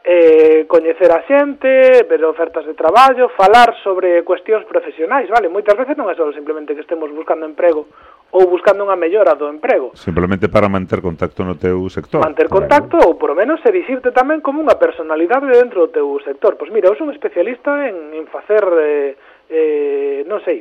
eh, 0.05 0.67
coñecer 0.69 1.09
a 1.11 1.25
xente, 1.25 2.05
ver 2.05 2.21
ofertas 2.29 2.69
de 2.69 2.77
traballo, 2.77 3.33
falar 3.33 3.73
sobre 3.81 4.21
cuestións 4.23 4.69
profesionais, 4.69 5.33
vale? 5.33 5.49
Moitas 5.49 5.73
veces 5.81 5.97
non 5.97 6.13
é 6.13 6.15
só 6.15 6.29
simplemente 6.37 6.77
que 6.77 6.85
estemos 6.85 7.09
buscando 7.09 7.49
emprego 7.49 7.89
ou 8.37 8.45
buscando 8.45 8.85
unha 8.85 9.01
mellora 9.01 9.33
do 9.33 9.49
emprego. 9.49 9.97
Simplemente 9.97 10.53
para 10.53 10.69
manter 10.69 11.01
contacto 11.01 11.41
no 11.41 11.57
teu 11.57 11.89
sector. 11.89 12.21
Manter 12.21 12.53
contacto 12.53 13.01
ou 13.01 13.17
por 13.17 13.33
menos 13.33 13.65
erixirte 13.65 14.13
tamén 14.13 14.45
como 14.45 14.61
unha 14.61 14.77
personalidade 14.77 15.49
dentro 15.49 15.89
do 15.89 15.95
teu 15.97 16.09
sector. 16.21 16.61
Pois 16.61 16.69
mira, 16.69 16.93
eu 16.93 16.99
son 17.01 17.09
especialista 17.09 17.89
en, 17.89 18.13
en 18.13 18.29
facer, 18.29 18.61
eh, 18.61 19.17
eh, 19.49 20.21
non 20.29 20.45
sei, 20.45 20.61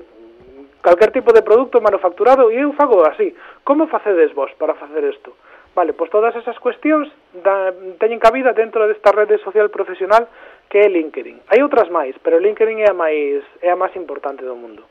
calquer 0.80 1.12
tipo 1.12 1.36
de 1.36 1.44
produto 1.44 1.84
manufacturado 1.84 2.48
e 2.48 2.64
eu 2.64 2.72
fago 2.80 3.04
así. 3.04 3.36
Como 3.68 3.92
facedes 3.92 4.32
vos 4.32 4.56
para 4.56 4.80
facer 4.80 5.04
isto? 5.04 5.36
Vale, 5.76 5.92
pois 5.92 6.08
todas 6.08 6.32
esas 6.40 6.56
cuestións 6.64 7.12
da, 7.44 7.76
teñen 8.00 8.18
cabida 8.18 8.56
dentro 8.56 8.88
desta 8.88 9.12
rede 9.12 9.38
social 9.44 9.70
profesional 9.70 10.28
que 10.72 10.82
é 10.82 10.88
LinkedIn. 10.90 11.46
Hai 11.52 11.62
outras 11.62 11.92
máis, 11.92 12.18
pero 12.24 12.42
LinkedIn 12.42 12.82
é 12.82 12.90
a 12.90 12.98
máis 12.98 13.44
é 13.62 13.70
a 13.70 13.78
máis 13.78 13.94
importante 14.00 14.42
do 14.42 14.56
mundo. 14.58 14.82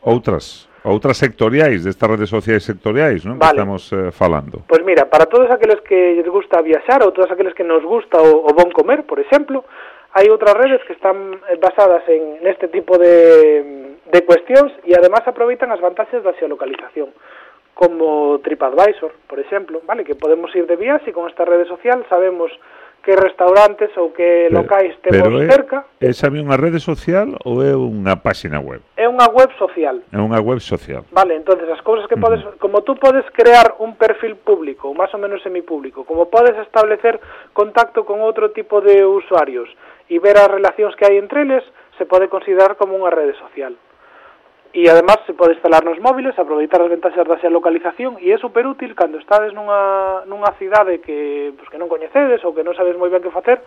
Outras 0.00 0.70
outras 0.80 1.20
sectoriais, 1.20 1.84
destas 1.84 2.08
redes 2.08 2.30
sociais 2.32 2.64
sectoriais, 2.64 3.20
non? 3.28 3.36
Vale. 3.36 3.52
Que 3.52 3.60
estamos 3.60 3.82
eh, 3.92 4.08
falando. 4.14 4.64
Pois 4.64 4.80
mira, 4.80 5.04
para 5.12 5.28
todos 5.28 5.50
aqueles 5.52 5.84
que 5.84 6.16
lles 6.16 6.28
gusta 6.30 6.64
viaxar 6.64 7.04
ou 7.04 7.12
todos 7.12 7.28
aqueles 7.28 7.52
que 7.52 7.66
nos 7.66 7.84
gusta 7.84 8.16
o, 8.16 8.48
o 8.48 8.50
bon 8.56 8.72
comer, 8.72 9.04
por 9.04 9.20
exemplo, 9.20 9.66
hai 10.16 10.32
outras 10.32 10.56
redes 10.56 10.80
que 10.88 10.96
están 10.96 11.36
eh, 11.50 11.60
basadas 11.60 12.06
en 12.08 12.40
neste 12.40 12.72
tipo 12.72 12.96
de, 12.96 13.98
de 14.08 14.20
cuestións 14.24 14.72
e 14.88 14.96
además 14.96 15.20
aproveitan 15.28 15.68
as 15.68 15.84
vantaxes 15.84 16.24
da 16.24 16.32
xeolocalización. 16.38 17.12
localización 17.12 17.39
como 17.74 18.38
TripAdvisor, 18.44 19.12
por 19.26 19.40
exemplo, 19.40 19.80
vale, 19.86 20.04
que 20.04 20.14
podemos 20.14 20.54
ir 20.54 20.66
de 20.66 20.76
viaxe 20.76 21.10
e 21.10 21.16
con 21.16 21.28
esta 21.28 21.44
rede 21.44 21.64
social 21.64 22.04
sabemos 22.08 22.52
que 23.02 23.16
restaurantes 23.16 23.90
ou 23.96 24.12
que 24.12 24.48
locais 24.52 24.92
temos 25.00 25.24
pero 25.24 25.40
é, 25.40 25.48
cerca. 25.48 25.78
É 26.00 26.12
sabe 26.12 26.36
unha 26.36 26.60
rede 26.60 26.76
social 26.76 27.32
ou 27.48 27.64
é 27.64 27.72
unha 27.72 28.20
páxina 28.20 28.60
web? 28.60 28.84
É 29.00 29.08
unha 29.08 29.24
web 29.32 29.48
social. 29.56 30.04
É 30.12 30.20
unha 30.20 30.40
web 30.44 30.60
social. 30.60 31.08
Vale, 31.08 31.32
entonces 31.36 31.64
as 31.72 31.80
cousas 31.80 32.04
que 32.04 32.20
podes, 32.20 32.44
uh 32.44 32.52
-huh. 32.52 32.60
como 32.60 32.84
tú 32.84 32.94
podes 33.00 33.24
crear 33.32 33.80
un 33.80 33.96
perfil 33.96 34.36
público, 34.36 34.92
ou 34.92 34.94
máis 34.94 35.08
ou 35.16 35.20
menos 35.20 35.40
semipúblico, 35.40 36.04
como 36.04 36.28
podes 36.28 36.56
establecer 36.60 37.16
contacto 37.56 38.04
con 38.04 38.20
outro 38.20 38.52
tipo 38.52 38.84
de 38.84 39.00
usuarios 39.04 39.68
e 40.12 40.20
ver 40.20 40.36
as 40.36 40.52
relacións 40.52 40.92
que 40.92 41.08
hai 41.08 41.16
entre 41.16 41.48
eles, 41.48 41.64
se 41.96 42.04
pode 42.04 42.28
considerar 42.28 42.76
como 42.76 43.00
unha 43.00 43.12
rede 43.12 43.32
social. 43.40 43.72
E 44.72 44.86
además 44.86 45.18
se 45.26 45.34
pode 45.34 45.58
instalar 45.58 45.82
nos 45.82 45.98
móviles, 45.98 46.38
aproveitar 46.38 46.78
as 46.78 46.90
ventaxas 46.90 47.26
da 47.26 47.42
xa 47.42 47.50
localización 47.50 48.22
e 48.22 48.30
é 48.30 48.38
super 48.38 48.62
útil 48.70 48.94
cando 48.94 49.18
estades 49.18 49.50
nunha, 49.50 50.22
nunha 50.30 50.54
cidade 50.62 51.02
que, 51.02 51.50
pues, 51.58 51.66
que 51.74 51.80
non 51.80 51.90
coñecedes 51.90 52.38
ou 52.46 52.54
que 52.54 52.62
non 52.62 52.78
sabes 52.78 52.94
moi 52.94 53.10
ben 53.10 53.18
que 53.18 53.34
facer, 53.34 53.58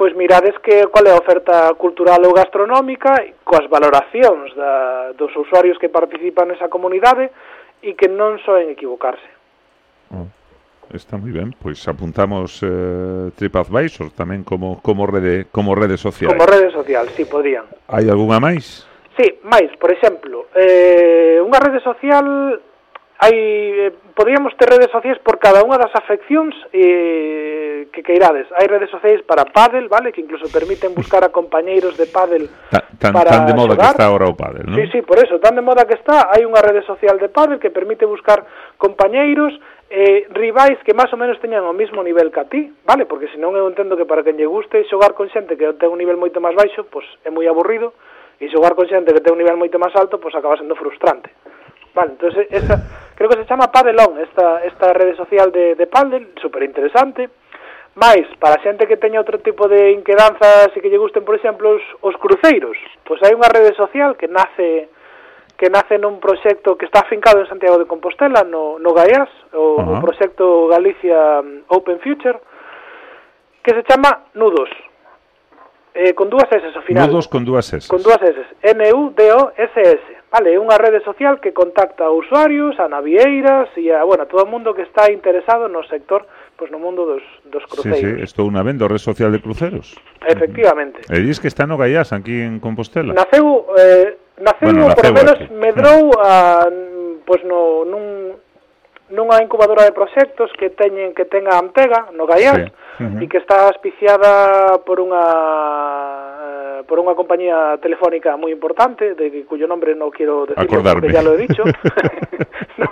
pois 0.00 0.16
mirades 0.16 0.56
que 0.64 0.88
qual 0.88 1.04
é 1.04 1.12
a 1.12 1.20
oferta 1.20 1.68
cultural 1.76 2.24
ou 2.24 2.32
gastronómica 2.32 3.20
coas 3.44 3.68
valoracións 3.68 4.48
da, 4.56 5.12
dos 5.12 5.28
usuarios 5.36 5.76
que 5.76 5.92
participan 5.92 6.48
nesa 6.48 6.72
comunidade 6.72 7.28
e 7.84 7.92
que 7.92 8.08
non 8.08 8.40
soen 8.40 8.72
equivocarse. 8.72 9.28
Oh, 10.08 10.24
está 10.88 11.20
moi 11.20 11.36
ben, 11.36 11.52
pois 11.52 11.84
apuntamos 11.84 12.64
eh, 12.64 13.28
TripAdvisor 13.36 14.08
tamén 14.16 14.40
como 14.40 14.80
como 14.80 15.04
rede 15.04 15.52
como 15.52 15.76
rede 15.76 16.00
social. 16.00 16.32
Como 16.32 16.48
rede 16.48 16.72
social, 16.72 17.12
si 17.12 17.22
sí, 17.22 17.24
podían. 17.28 17.68
Hai 17.92 18.08
algunha 18.08 18.40
máis? 18.40 18.88
Sí, 19.16 19.38
máis, 19.46 19.70
por 19.78 19.94
exemplo, 19.94 20.50
eh, 20.58 21.38
unha 21.38 21.60
rede 21.62 21.78
social 21.86 22.58
hai 23.22 23.30
eh, 23.30 23.92
podríamos 24.18 24.50
ter 24.58 24.66
redes 24.66 24.90
sociais 24.90 25.22
por 25.22 25.38
cada 25.38 25.62
unha 25.62 25.78
das 25.78 25.94
afeccións 25.94 26.50
eh, 26.74 27.86
que 27.94 28.02
queirades. 28.02 28.50
Hai 28.58 28.66
redes 28.66 28.90
sociais 28.90 29.22
para 29.22 29.46
pádel, 29.46 29.86
vale, 29.86 30.10
que 30.10 30.18
incluso 30.18 30.50
permiten 30.50 30.98
buscar 30.98 31.22
a 31.22 31.30
compañeiros 31.30 31.94
de 31.94 32.10
pádel 32.10 32.50
Ta, 32.74 32.82
tan, 32.98 33.14
para 33.14 33.30
tan 33.30 33.46
de 33.46 33.54
moda 33.54 33.78
xogar. 33.78 33.94
que 33.94 34.02
está 34.02 34.06
agora 34.10 34.26
o 34.26 34.34
pádel, 34.34 34.66
non? 34.66 34.74
Sí, 34.82 34.90
sí, 34.90 35.00
por 35.06 35.22
eso, 35.22 35.38
tan 35.38 35.54
de 35.54 35.62
moda 35.62 35.86
que 35.86 35.94
está, 35.94 36.26
hai 36.34 36.42
unha 36.42 36.58
rede 36.58 36.82
social 36.82 37.14
de 37.22 37.30
pádel 37.30 37.62
que 37.62 37.70
permite 37.70 38.02
buscar 38.02 38.42
compañeiros 38.82 39.54
eh, 39.94 40.26
rivais 40.34 40.82
que 40.82 40.90
máis 40.90 41.08
ou 41.14 41.20
menos 41.22 41.38
teñan 41.38 41.62
o 41.62 41.70
mesmo 41.70 42.02
nivel 42.02 42.34
que 42.34 42.42
a 42.42 42.50
ti, 42.50 42.66
vale? 42.82 43.06
Porque 43.06 43.30
senón 43.30 43.54
eu 43.54 43.70
entendo 43.70 43.94
que 43.94 44.10
para 44.10 44.26
quen 44.26 44.34
lle 44.34 44.50
guste 44.50 44.82
xogar 44.90 45.14
con 45.14 45.30
xente 45.30 45.54
que 45.54 45.70
ten 45.78 45.94
un 45.94 46.02
nivel 46.02 46.18
moito 46.18 46.42
máis 46.42 46.58
baixo, 46.58 46.82
pois 46.90 47.06
é 47.22 47.30
moi 47.30 47.46
aburrido, 47.46 47.94
e 48.40 48.50
xogar 48.50 48.74
con 48.74 48.88
xente 48.88 49.14
que 49.14 49.22
ten 49.22 49.34
un 49.34 49.40
nivel 49.40 49.58
moito 49.58 49.78
máis 49.78 49.94
alto, 49.94 50.18
pois 50.18 50.34
acaba 50.34 50.58
sendo 50.58 50.74
frustrante. 50.74 51.30
Vale, 51.94 52.18
entonces 52.18 52.50
esta, 52.50 52.80
creo 53.14 53.30
que 53.30 53.38
se 53.38 53.46
chama 53.46 53.70
Padelón, 53.70 54.18
esta, 54.18 54.64
esta 54.66 54.92
rede 54.92 55.14
social 55.14 55.52
de, 55.52 55.74
de 55.74 55.86
Padel, 55.86 56.34
super 56.42 56.62
interesante, 56.62 57.30
Mais, 57.94 58.26
para 58.42 58.58
xente 58.58 58.90
que 58.90 58.98
teña 58.98 59.22
outro 59.22 59.38
tipo 59.38 59.70
de 59.70 59.94
inquedanzas 59.94 60.74
e 60.74 60.82
que 60.82 60.90
lle 60.90 60.98
gusten, 60.98 61.22
por 61.22 61.38
exemplo, 61.38 61.78
os, 61.78 61.84
os 62.02 62.18
cruceiros, 62.18 62.74
pois 63.06 63.22
hai 63.22 63.38
unha 63.38 63.46
rede 63.46 63.70
social 63.78 64.18
que 64.18 64.26
nace 64.26 64.90
que 65.54 65.70
nace 65.70 65.94
nun 66.02 66.18
proxecto 66.18 66.74
que 66.74 66.90
está 66.90 67.06
afincado 67.06 67.38
en 67.38 67.46
Santiago 67.46 67.78
de 67.78 67.86
Compostela, 67.86 68.42
no, 68.42 68.82
no 68.82 68.90
Gaiás, 68.90 69.30
o, 69.54 69.78
uh 69.78 69.78
-huh. 69.78 69.94
o 69.94 70.02
proxecto 70.02 70.66
Galicia 70.66 71.38
um, 71.38 71.62
Open 71.70 72.02
Future, 72.02 72.42
que 73.62 73.70
se 73.70 73.86
chama 73.86 74.26
Nudos 74.34 74.70
eh, 75.94 76.12
con 76.12 76.28
dúas 76.28 76.50
S 76.50 76.66
ao 76.74 76.82
final. 76.82 77.08
Nudos 77.08 77.30
con 77.30 77.46
dúas 77.46 77.70
S. 77.72 77.88
Con 77.88 78.02
dúas 78.02 78.20
S. 78.20 78.36
N-U-D-O-S-S. 78.60 80.02
Vale, 80.34 80.50
é 80.50 80.58
unha 80.58 80.74
rede 80.74 80.98
social 81.06 81.38
que 81.38 81.54
contacta 81.54 82.10
a 82.10 82.12
usuarios, 82.12 82.74
a 82.82 82.90
navieiras 82.90 83.70
e 83.78 83.94
a, 83.94 84.02
bueno, 84.02 84.26
a 84.26 84.30
todo 84.30 84.42
o 84.42 84.50
mundo 84.50 84.74
que 84.74 84.82
está 84.82 85.06
interesado 85.14 85.70
no 85.70 85.86
sector 85.86 86.26
pois 86.56 86.70
no 86.70 86.78
mundo 86.78 87.06
dos, 87.06 87.22
dos 87.50 87.64
cruceiros. 87.66 87.98
Sí, 87.98 88.16
sí, 88.18 88.22
estou 88.22 88.46
unha 88.46 88.62
vendo, 88.62 88.86
red 88.86 89.02
social 89.02 89.30
de 89.34 89.42
cruceros. 89.42 89.98
Efectivamente. 90.22 91.02
E 91.10 91.18
dis 91.22 91.42
que 91.42 91.50
está 91.50 91.66
no 91.66 91.74
Gaiás, 91.74 92.14
aquí 92.14 92.42
en 92.42 92.62
Compostela. 92.62 93.10
Naceu, 93.10 93.66
eh, 93.74 94.14
naceu, 94.38 94.70
bueno, 94.70 94.86
naceu 94.86 95.10
por 95.10 95.14
menos, 95.18 95.38
aquí. 95.38 95.50
medrou 95.50 96.14
a, 96.22 96.66
pois 97.26 97.42
no, 97.42 97.82
nun, 97.82 98.38
nunha 99.10 99.42
incubadora 99.42 99.84
de 99.84 99.92
proxectos 99.92 100.48
que 100.56 100.70
teñen 100.70 101.12
que 101.12 101.24
tenga 101.28 101.58
Antega 101.58 102.08
no 102.16 102.24
Gaián 102.24 102.56
sí. 102.56 103.04
uh 103.04 103.04
-huh. 103.04 103.22
e 103.22 103.28
que 103.28 103.38
está 103.38 103.68
auspiciada 103.68 104.78
por 104.80 104.96
unha 104.96 105.24
eh, 106.40 106.78
por 106.88 106.96
unha 106.96 107.12
compañía 107.12 107.76
telefónica 107.84 108.36
moi 108.40 108.48
importante 108.48 109.12
de 109.12 109.44
cuyo 109.44 109.68
nombre 109.68 109.92
non 109.92 110.08
quero 110.08 110.48
decir 110.48 110.64
porque 110.64 111.12
ya 111.12 111.20
lo 111.20 111.36
he 111.36 111.44
dicho 111.44 111.62
no, 112.80 112.88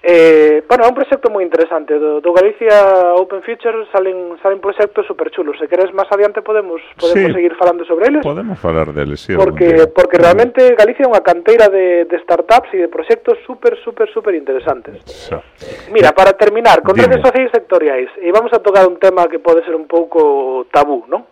Eh, 0.00 0.62
bueno, 0.68 0.86
é 0.86 0.88
un 0.88 0.94
proxecto 0.94 1.26
moi 1.26 1.42
interesante 1.42 1.98
do, 1.98 2.22
do 2.22 2.30
Galicia 2.30 2.70
Open 3.18 3.42
Future 3.42 3.82
salen 3.90 4.38
salen 4.38 4.62
proxectos 4.62 5.02
super 5.10 5.26
chulos. 5.34 5.58
Se 5.58 5.66
queres 5.66 5.90
máis 5.90 6.06
adiante 6.14 6.38
podemos 6.38 6.78
podemos 6.94 7.26
sí, 7.26 7.34
seguir 7.34 7.58
falando 7.58 7.82
sobre 7.82 8.06
eles. 8.06 8.22
Podemos 8.22 8.54
falar 8.62 8.94
deles, 8.94 9.18
sí. 9.18 9.34
Porque 9.34 9.90
porque 9.90 10.22
realmente 10.22 10.78
Galicia 10.78 11.02
é 11.02 11.10
unha 11.10 11.18
canteira 11.18 11.66
de, 11.66 12.06
de 12.06 12.16
startups 12.22 12.70
e 12.78 12.86
de 12.86 12.86
proxectos 12.86 13.42
super 13.42 13.74
super 13.82 14.06
super 14.14 14.38
interesantes. 14.38 15.02
So. 15.02 15.42
Mira, 15.90 16.14
para 16.14 16.30
terminar, 16.38 16.78
con 16.86 16.94
Dime. 16.94 17.10
redes 17.10 17.18
sociais 17.18 17.50
sectoriais, 17.50 18.06
e 18.22 18.30
vamos 18.30 18.54
a 18.54 18.62
tocar 18.62 18.86
un 18.86 19.02
tema 19.02 19.26
que 19.26 19.42
pode 19.42 19.66
ser 19.66 19.74
un 19.74 19.90
pouco 19.90 20.70
tabú, 20.70 21.10
non? 21.10 21.26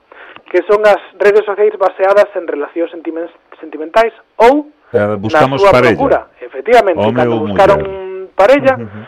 Que 0.51 0.67
son 0.67 0.83
as 0.83 0.99
redes 1.23 1.47
sociais 1.47 1.75
baseadas 1.79 2.35
en 2.35 2.51
relacións 2.51 2.91
sentimentais 2.91 4.11
ou 4.43 4.75
eh, 4.91 5.15
buscamos 5.23 5.63
na 5.63 5.71
súa 5.71 5.75
parella. 5.79 5.95
procura. 5.95 6.21
Efectivamente, 6.43 6.99
Home 6.99 7.15
cando 7.15 7.47
buscaron 7.47 7.79
muller 7.79 8.06
parella. 8.37 8.77
Uh 8.77 8.85
-huh. 8.85 9.05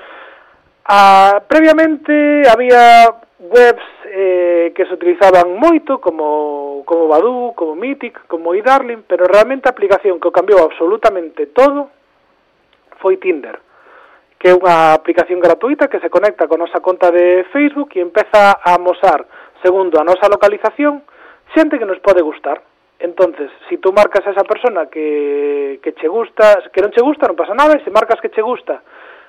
ah, 0.88 1.42
previamente 1.46 2.42
había 2.48 3.12
webs 3.38 3.86
eh, 4.10 4.72
que 4.74 4.86
se 4.86 4.94
utilizaban 4.94 5.54
moito 5.54 6.00
como 6.00 6.82
como 6.84 7.06
Badu, 7.06 7.52
como 7.54 7.76
Mythic, 7.76 8.26
como 8.26 8.54
eDarling, 8.54 9.04
pero 9.06 9.26
realmente 9.28 9.68
a 9.68 9.74
aplicación 9.76 10.18
que 10.18 10.28
o 10.28 10.32
cambiou 10.32 10.64
absolutamente 10.64 11.52
todo 11.52 11.92
foi 12.98 13.20
Tinder 13.20 13.60
que 14.38 14.48
é 14.50 14.54
unha 14.54 14.94
aplicación 14.94 15.42
gratuita 15.42 15.90
que 15.90 15.98
se 15.98 16.08
conecta 16.08 16.46
con 16.46 16.62
nosa 16.62 16.78
conta 16.78 17.10
de 17.10 17.42
Facebook 17.50 17.98
e 17.98 18.06
empeza 18.06 18.54
a 18.54 18.78
amosar, 18.78 19.26
segundo 19.66 19.98
a 19.98 20.06
nosa 20.06 20.30
localización, 20.30 21.02
xente 21.58 21.74
que 21.74 21.90
nos 21.90 21.98
pode 21.98 22.22
gustar. 22.22 22.62
Entonces, 23.02 23.50
si 23.68 23.78
tú 23.78 23.90
marcas 23.90 24.26
a 24.26 24.30
esa 24.30 24.46
persona 24.46 24.86
que, 24.86 25.82
que 25.82 25.94
che 25.94 26.06
gusta, 26.06 26.62
que 26.70 26.82
non 26.82 26.94
che 26.94 27.02
gusta, 27.02 27.26
non 27.26 27.34
pasa 27.34 27.54
nada, 27.54 27.74
e 27.74 27.82
se 27.82 27.90
marcas 27.90 28.22
que 28.22 28.30
che 28.30 28.42
gusta 28.42 28.78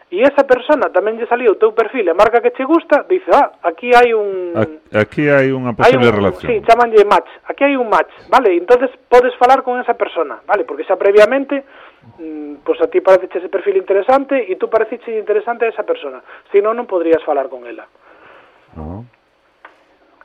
e 0.10 0.26
esa 0.26 0.42
persona 0.42 0.90
tamén 0.90 1.22
lle 1.22 1.30
saliu 1.30 1.54
o 1.54 1.60
teu 1.62 1.70
perfil 1.78 2.10
e 2.10 2.18
marca 2.18 2.42
que 2.42 2.50
che 2.50 2.66
gusta, 2.66 3.06
dice, 3.06 3.30
ah, 3.30 3.62
aquí 3.62 3.94
hai 3.94 4.10
un... 4.10 4.58
Aquí 4.90 5.30
hai 5.30 5.54
unha 5.54 5.78
posible 5.78 6.10
un, 6.10 6.18
relación. 6.18 6.50
Sí, 6.50 6.66
chamanlle 6.66 7.06
match. 7.06 7.30
Aquí 7.46 7.62
hai 7.62 7.78
un 7.78 7.86
match, 7.94 8.10
vale? 8.26 8.58
entonces 8.58 8.90
podes 9.06 9.38
falar 9.38 9.62
con 9.62 9.78
esa 9.78 9.94
persona, 9.94 10.42
vale? 10.50 10.66
Porque 10.66 10.82
xa 10.82 10.98
previamente, 10.98 11.62
mm, 12.18 12.66
pois 12.66 12.82
pues 12.82 12.82
a 12.82 12.90
ti 12.90 13.06
parece 13.06 13.30
ese 13.38 13.54
perfil 13.54 13.78
interesante 13.78 14.50
e 14.50 14.58
tú 14.58 14.66
parece 14.66 14.98
interesante 15.14 15.70
a 15.70 15.74
esa 15.74 15.86
persona. 15.86 16.26
Si 16.50 16.58
non, 16.58 16.74
non 16.74 16.90
podrías 16.90 17.22
falar 17.22 17.46
con 17.46 17.70
ela. 17.70 17.86
Uh 18.74 19.06
-huh. 19.06 19.19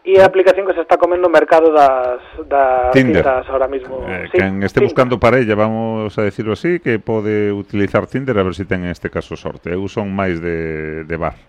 E 0.04 0.20
a 0.20 0.28
aplicación 0.28 0.68
que 0.68 0.76
se 0.76 0.84
está 0.84 1.00
comendo 1.00 1.24
o 1.24 1.32
mercado 1.32 1.72
das, 1.72 2.20
das 2.44 2.92
Tinder. 2.92 3.24
citas 3.24 3.48
ahora 3.48 3.64
mismo. 3.72 4.04
Eh, 4.04 4.28
sí, 4.28 4.36
quen 4.36 4.60
este 4.60 4.84
Tinder. 4.84 4.92
buscando 4.92 5.16
parella, 5.16 5.56
vamos 5.56 6.12
a 6.20 6.28
decirlo 6.28 6.52
así, 6.52 6.76
que 6.76 7.00
pode 7.00 7.48
utilizar 7.48 8.04
Tinder 8.04 8.36
a 8.36 8.44
ver 8.44 8.52
se 8.52 8.64
si 8.64 8.68
ten 8.68 8.84
este 8.84 9.08
caso 9.08 9.32
sorte. 9.32 9.72
Eu 9.72 9.88
son 9.88 10.12
máis 10.12 10.44
de, 10.44 11.08
de 11.08 11.16
bar, 11.16 11.40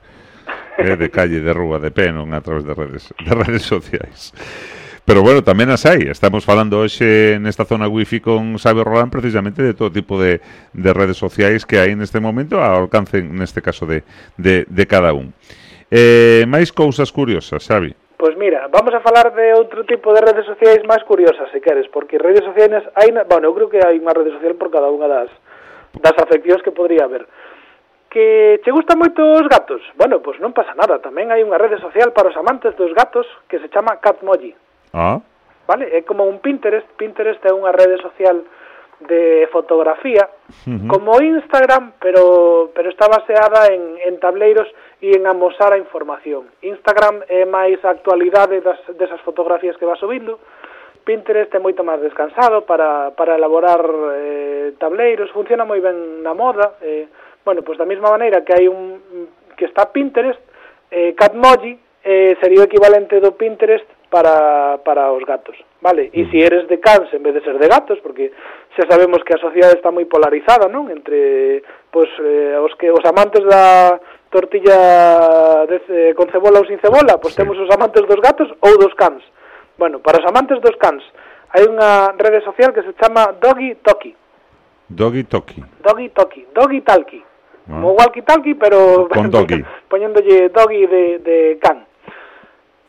eh, 0.79 0.95
de 0.95 1.07
calle, 1.11 1.43
de 1.43 1.51
rúa, 1.51 1.83
de 1.83 1.91
pé, 1.91 2.15
non 2.15 2.31
a 2.31 2.39
través 2.39 2.63
de 2.63 2.71
redes, 2.71 3.11
de 3.19 3.33
redes 3.35 3.67
sociais. 3.67 4.31
Pero 5.03 5.19
bueno, 5.19 5.43
tamén 5.43 5.67
as 5.67 5.83
hai. 5.83 6.07
Estamos 6.07 6.47
falando 6.47 6.79
hoxe 6.79 7.35
nesta 7.43 7.67
zona 7.67 7.91
wifi 7.91 8.23
con 8.23 8.55
Xavi 8.55 8.87
Roland 8.87 9.11
precisamente 9.11 9.67
de 9.67 9.75
todo 9.75 9.91
tipo 9.91 10.15
de, 10.15 10.39
de 10.71 10.91
redes 10.95 11.19
sociais 11.19 11.67
que 11.67 11.75
hai 11.83 11.91
neste 11.91 12.23
momento 12.23 12.63
ao 12.63 12.87
alcance, 12.87 13.19
neste 13.19 13.59
caso, 13.59 13.83
de, 13.83 14.07
de, 14.39 14.63
de 14.63 14.83
cada 14.87 15.11
un. 15.11 15.35
Eh, 15.91 16.47
máis 16.47 16.71
cousas 16.71 17.11
curiosas, 17.11 17.67
Xavi. 17.67 18.04
Pois 18.17 18.37
mira, 18.37 18.67
vamos 18.71 18.93
a 18.95 19.03
falar 19.03 19.33
de 19.35 19.53
outro 19.59 19.83
tipo 19.83 20.13
de 20.15 20.23
redes 20.23 20.47
sociais 20.47 20.79
máis 20.87 21.03
curiosas, 21.03 21.51
se 21.51 21.59
queres, 21.59 21.87
porque 21.91 22.15
redes 22.15 22.47
sociais 22.47 22.71
hai, 22.95 23.11
na... 23.11 23.27
bueno, 23.27 23.51
eu 23.51 23.55
creo 23.55 23.67
que 23.67 23.83
hai 23.83 23.99
unha 23.99 24.15
rede 24.15 24.31
social 24.31 24.55
por 24.55 24.71
cada 24.71 24.87
unha 24.87 25.07
das 25.07 25.31
das 25.99 26.15
afeccións 26.19 26.63
que 26.63 26.71
podría 26.71 27.03
haber. 27.03 27.27
Que 28.07 28.63
che 28.63 28.71
gustan 28.71 29.03
moito 29.03 29.19
os 29.19 29.47
gatos? 29.51 29.83
Bueno, 29.99 30.23
pois 30.23 30.39
non 30.39 30.55
pasa 30.55 30.71
nada, 30.79 31.03
tamén 31.03 31.27
hai 31.27 31.43
unha 31.43 31.59
rede 31.59 31.75
social 31.83 32.15
para 32.15 32.31
os 32.31 32.39
amantes 32.39 32.71
dos 32.79 32.95
gatos 32.95 33.27
que 33.51 33.59
se 33.59 33.67
chama 33.67 33.99
Catmoji. 33.99 34.55
Ah. 34.95 35.19
Vale, 35.67 35.91
é 35.91 36.07
como 36.07 36.23
un 36.23 36.39
Pinterest, 36.39 36.87
Pinterest 36.95 37.43
é 37.43 37.51
unha 37.51 37.75
rede 37.75 37.99
social 37.99 38.47
de 39.03 39.51
fotografía, 39.51 40.23
uh 40.23 40.71
-huh. 40.71 40.87
como 40.87 41.19
Instagram, 41.19 41.99
pero 41.99 42.71
pero 42.71 42.87
está 42.87 43.11
baseada 43.11 43.67
en 43.75 43.99
en 44.07 44.15
tableiros 44.23 44.71
e 45.01 45.15
en 45.15 45.27
amosar 45.27 45.73
a 45.73 45.81
información. 45.81 46.47
Instagram 46.61 47.23
é 47.27 47.43
máis 47.45 47.79
a 47.83 47.91
actualidade 47.91 48.61
das, 48.61 48.79
desas 48.95 49.21
fotografías 49.21 49.75
que 49.77 49.87
va 49.87 49.95
subindo, 49.95 50.39
Pinterest 51.05 51.53
é 51.53 51.61
moito 51.61 51.85
máis 51.85 52.01
descansado 52.01 52.65
para, 52.65 53.13
para 53.13 53.37
elaborar 53.37 53.79
eh, 54.17 54.73
tableiros, 54.81 55.29
funciona 55.31 55.63
moi 55.63 55.79
ben 55.79 56.25
na 56.25 56.33
moda, 56.33 56.81
eh, 56.81 57.05
bueno, 57.45 57.61
pois 57.61 57.77
da 57.77 57.85
mesma 57.85 58.09
maneira 58.09 58.41
que 58.41 58.53
hai 58.57 58.65
un 58.65 58.99
que 59.55 59.69
está 59.69 59.87
Pinterest, 59.93 60.41
eh, 60.91 61.13
Catmoji 61.13 61.77
eh, 62.03 62.35
sería 62.41 62.65
o 62.65 62.67
equivalente 62.67 63.21
do 63.21 63.37
Pinterest 63.37 63.85
para, 64.15 64.77
para 64.77 65.11
os 65.11 65.25
gatos, 65.25 65.57
vale? 65.81 66.07
E 66.13 66.23
se 66.31 66.39
mm. 66.39 66.47
eres 66.47 66.63
de 66.71 66.79
cans 66.79 67.11
en 67.11 67.19
vez 67.19 67.35
de 67.35 67.43
ser 67.43 67.59
de 67.59 67.67
gatos, 67.67 67.99
porque 67.99 68.31
xa 68.71 68.87
sabemos 68.87 69.19
que 69.27 69.35
a 69.35 69.43
sociedade 69.43 69.75
está 69.75 69.91
moi 69.91 70.07
polarizada, 70.07 70.71
non? 70.71 70.87
Entre 70.87 71.59
pois, 71.91 72.07
eh, 72.23 72.55
os 72.63 72.71
que 72.79 72.87
os 72.87 73.03
amantes 73.03 73.43
da 73.43 73.99
tortilla 74.31 75.67
de, 75.67 75.83
eh, 75.91 76.13
con 76.15 76.31
cebola 76.31 76.63
ou 76.63 76.67
sin 76.71 76.79
cebola, 76.79 77.19
pois 77.19 77.35
temos 77.35 77.59
os 77.59 77.67
amantes 77.75 78.07
dos 78.07 78.23
gatos 78.23 78.47
ou 78.63 78.79
dos 78.79 78.95
cans. 78.95 79.19
Bueno, 79.75 79.99
para 79.99 80.23
os 80.23 80.27
amantes 80.31 80.63
dos 80.63 80.79
cans, 80.79 81.03
hai 81.51 81.67
unha 81.67 82.15
rede 82.15 82.39
social 82.47 82.71
que 82.71 82.87
se 82.87 82.95
chama 82.95 83.35
Doggy 83.35 83.83
Toki. 83.83 84.15
Doggy 84.87 85.27
Toki. 85.27 85.59
Doggy 85.83 86.07
Toki, 86.15 86.41
Doggy 86.55 86.79
Talki. 86.87 87.19
Ah. 87.67 87.83
O 87.83 87.99
walkie 87.99 88.21
talkie, 88.21 88.55
pero 88.55 89.09
con 89.11 89.27
doggy. 89.27 89.59
poñéndolle 89.91 90.49
doggy 90.55 90.87
de, 90.87 91.03
de 91.19 91.37
can. 91.59 91.83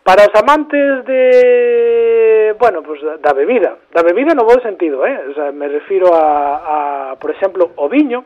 Para 0.07 0.23
os 0.23 0.35
amantes 0.41 1.05
de, 1.05 2.55
bueno, 2.61 2.81
pues 2.85 3.01
da 3.21 3.33
bebida, 3.33 3.77
da 3.93 4.05
bebida 4.05 4.35
no 4.39 4.45
bo 4.45 4.55
sentido, 4.63 5.05
eh? 5.05 5.19
O 5.31 5.35
sea, 5.35 5.51
me 5.51 5.67
refiro 5.67 6.15
a, 6.15 7.11
a 7.11 7.17
por 7.17 7.33
exemplo, 7.33 7.73
o 7.75 7.89
viño. 7.91 8.23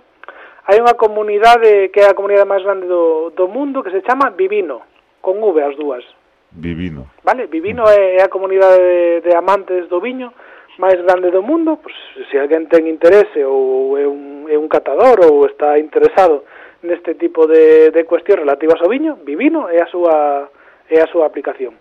Hai 0.69 0.77
unha 0.77 0.93
comunidade 1.01 1.89
que 1.89 2.05
é 2.05 2.13
a 2.13 2.13
comunidade 2.13 2.45
máis 2.45 2.61
grande 2.69 2.85
do, 2.85 3.33
do 3.33 3.49
mundo 3.49 3.81
que 3.81 3.97
se 3.97 4.05
chama 4.05 4.29
Vivino, 4.37 4.85
con 5.25 5.41
V 5.41 5.57
as 5.57 5.73
dúas. 5.81 6.05
Vivino. 6.53 7.17
Vale, 7.25 7.49
Vivino 7.49 7.89
é, 7.89 8.21
é 8.21 8.23
a 8.23 8.29
comunidade 8.29 8.77
de, 8.77 9.25
de 9.25 9.33
amantes 9.33 9.89
do 9.89 10.05
viño 10.05 10.37
máis 10.77 11.01
grande 11.01 11.33
do 11.33 11.41
mundo, 11.41 11.81
pues, 11.81 11.97
se 12.29 12.37
alguén 12.37 12.69
ten 12.69 12.93
interese 12.93 13.41
ou 13.41 13.97
é 13.97 14.05
un, 14.05 14.45
é 14.53 14.57
un 14.61 14.69
catador 14.69 15.25
ou 15.25 15.49
está 15.49 15.81
interesado 15.81 16.45
neste 16.85 17.17
tipo 17.17 17.49
de, 17.49 17.89
de 17.89 18.05
cuestións 18.05 18.45
relativas 18.45 18.85
ao 18.85 18.93
viño, 18.93 19.17
Vivino 19.25 19.65
é 19.73 19.81
a 19.81 19.89
súa 19.89 20.53
é 20.91 21.01
a 21.01 21.09
súa 21.09 21.27
aplicación. 21.27 21.79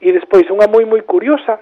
E 0.00 0.12
despois, 0.12 0.44
unha 0.52 0.68
moi 0.68 0.84
moi 0.84 1.00
curiosa, 1.08 1.58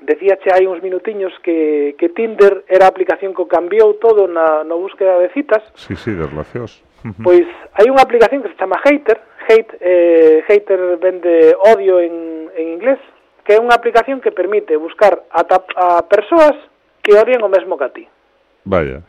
decíache 0.00 0.52
hai 0.52 0.68
uns 0.68 0.84
minutiños 0.84 1.32
que, 1.40 1.96
que 1.96 2.12
Tinder 2.12 2.64
era 2.68 2.84
a 2.86 2.92
aplicación 2.92 3.32
que 3.32 3.48
cambiou 3.48 3.96
todo 3.96 4.28
na, 4.28 4.64
na 4.64 4.76
búsqueda 4.76 5.18
de 5.18 5.32
citas. 5.32 5.64
Sí, 5.74 5.96
sí, 5.96 6.12
de 6.12 6.28
relacións. 6.28 6.84
Pois 7.24 7.48
hai 7.80 7.88
unha 7.88 8.04
aplicación 8.04 8.44
que 8.44 8.52
se 8.52 8.60
chama 8.60 8.76
Hater, 8.84 9.16
Hate, 9.48 9.72
eh, 9.80 10.44
Hater 10.44 11.00
vende 11.00 11.56
odio 11.56 11.96
en, 12.00 12.52
en 12.52 12.66
inglés, 12.76 13.00
que 13.44 13.56
é 13.56 13.58
unha 13.58 13.72
aplicación 13.72 14.20
que 14.20 14.36
permite 14.36 14.76
buscar 14.76 15.24
a, 15.32 15.42
a 15.48 16.04
persoas 16.04 16.52
que 17.00 17.16
odien 17.16 17.40
o 17.40 17.48
mesmo 17.48 17.80
que 17.80 17.86
a 17.88 17.92
ti. 17.92 18.04
Vaya. 18.68 19.00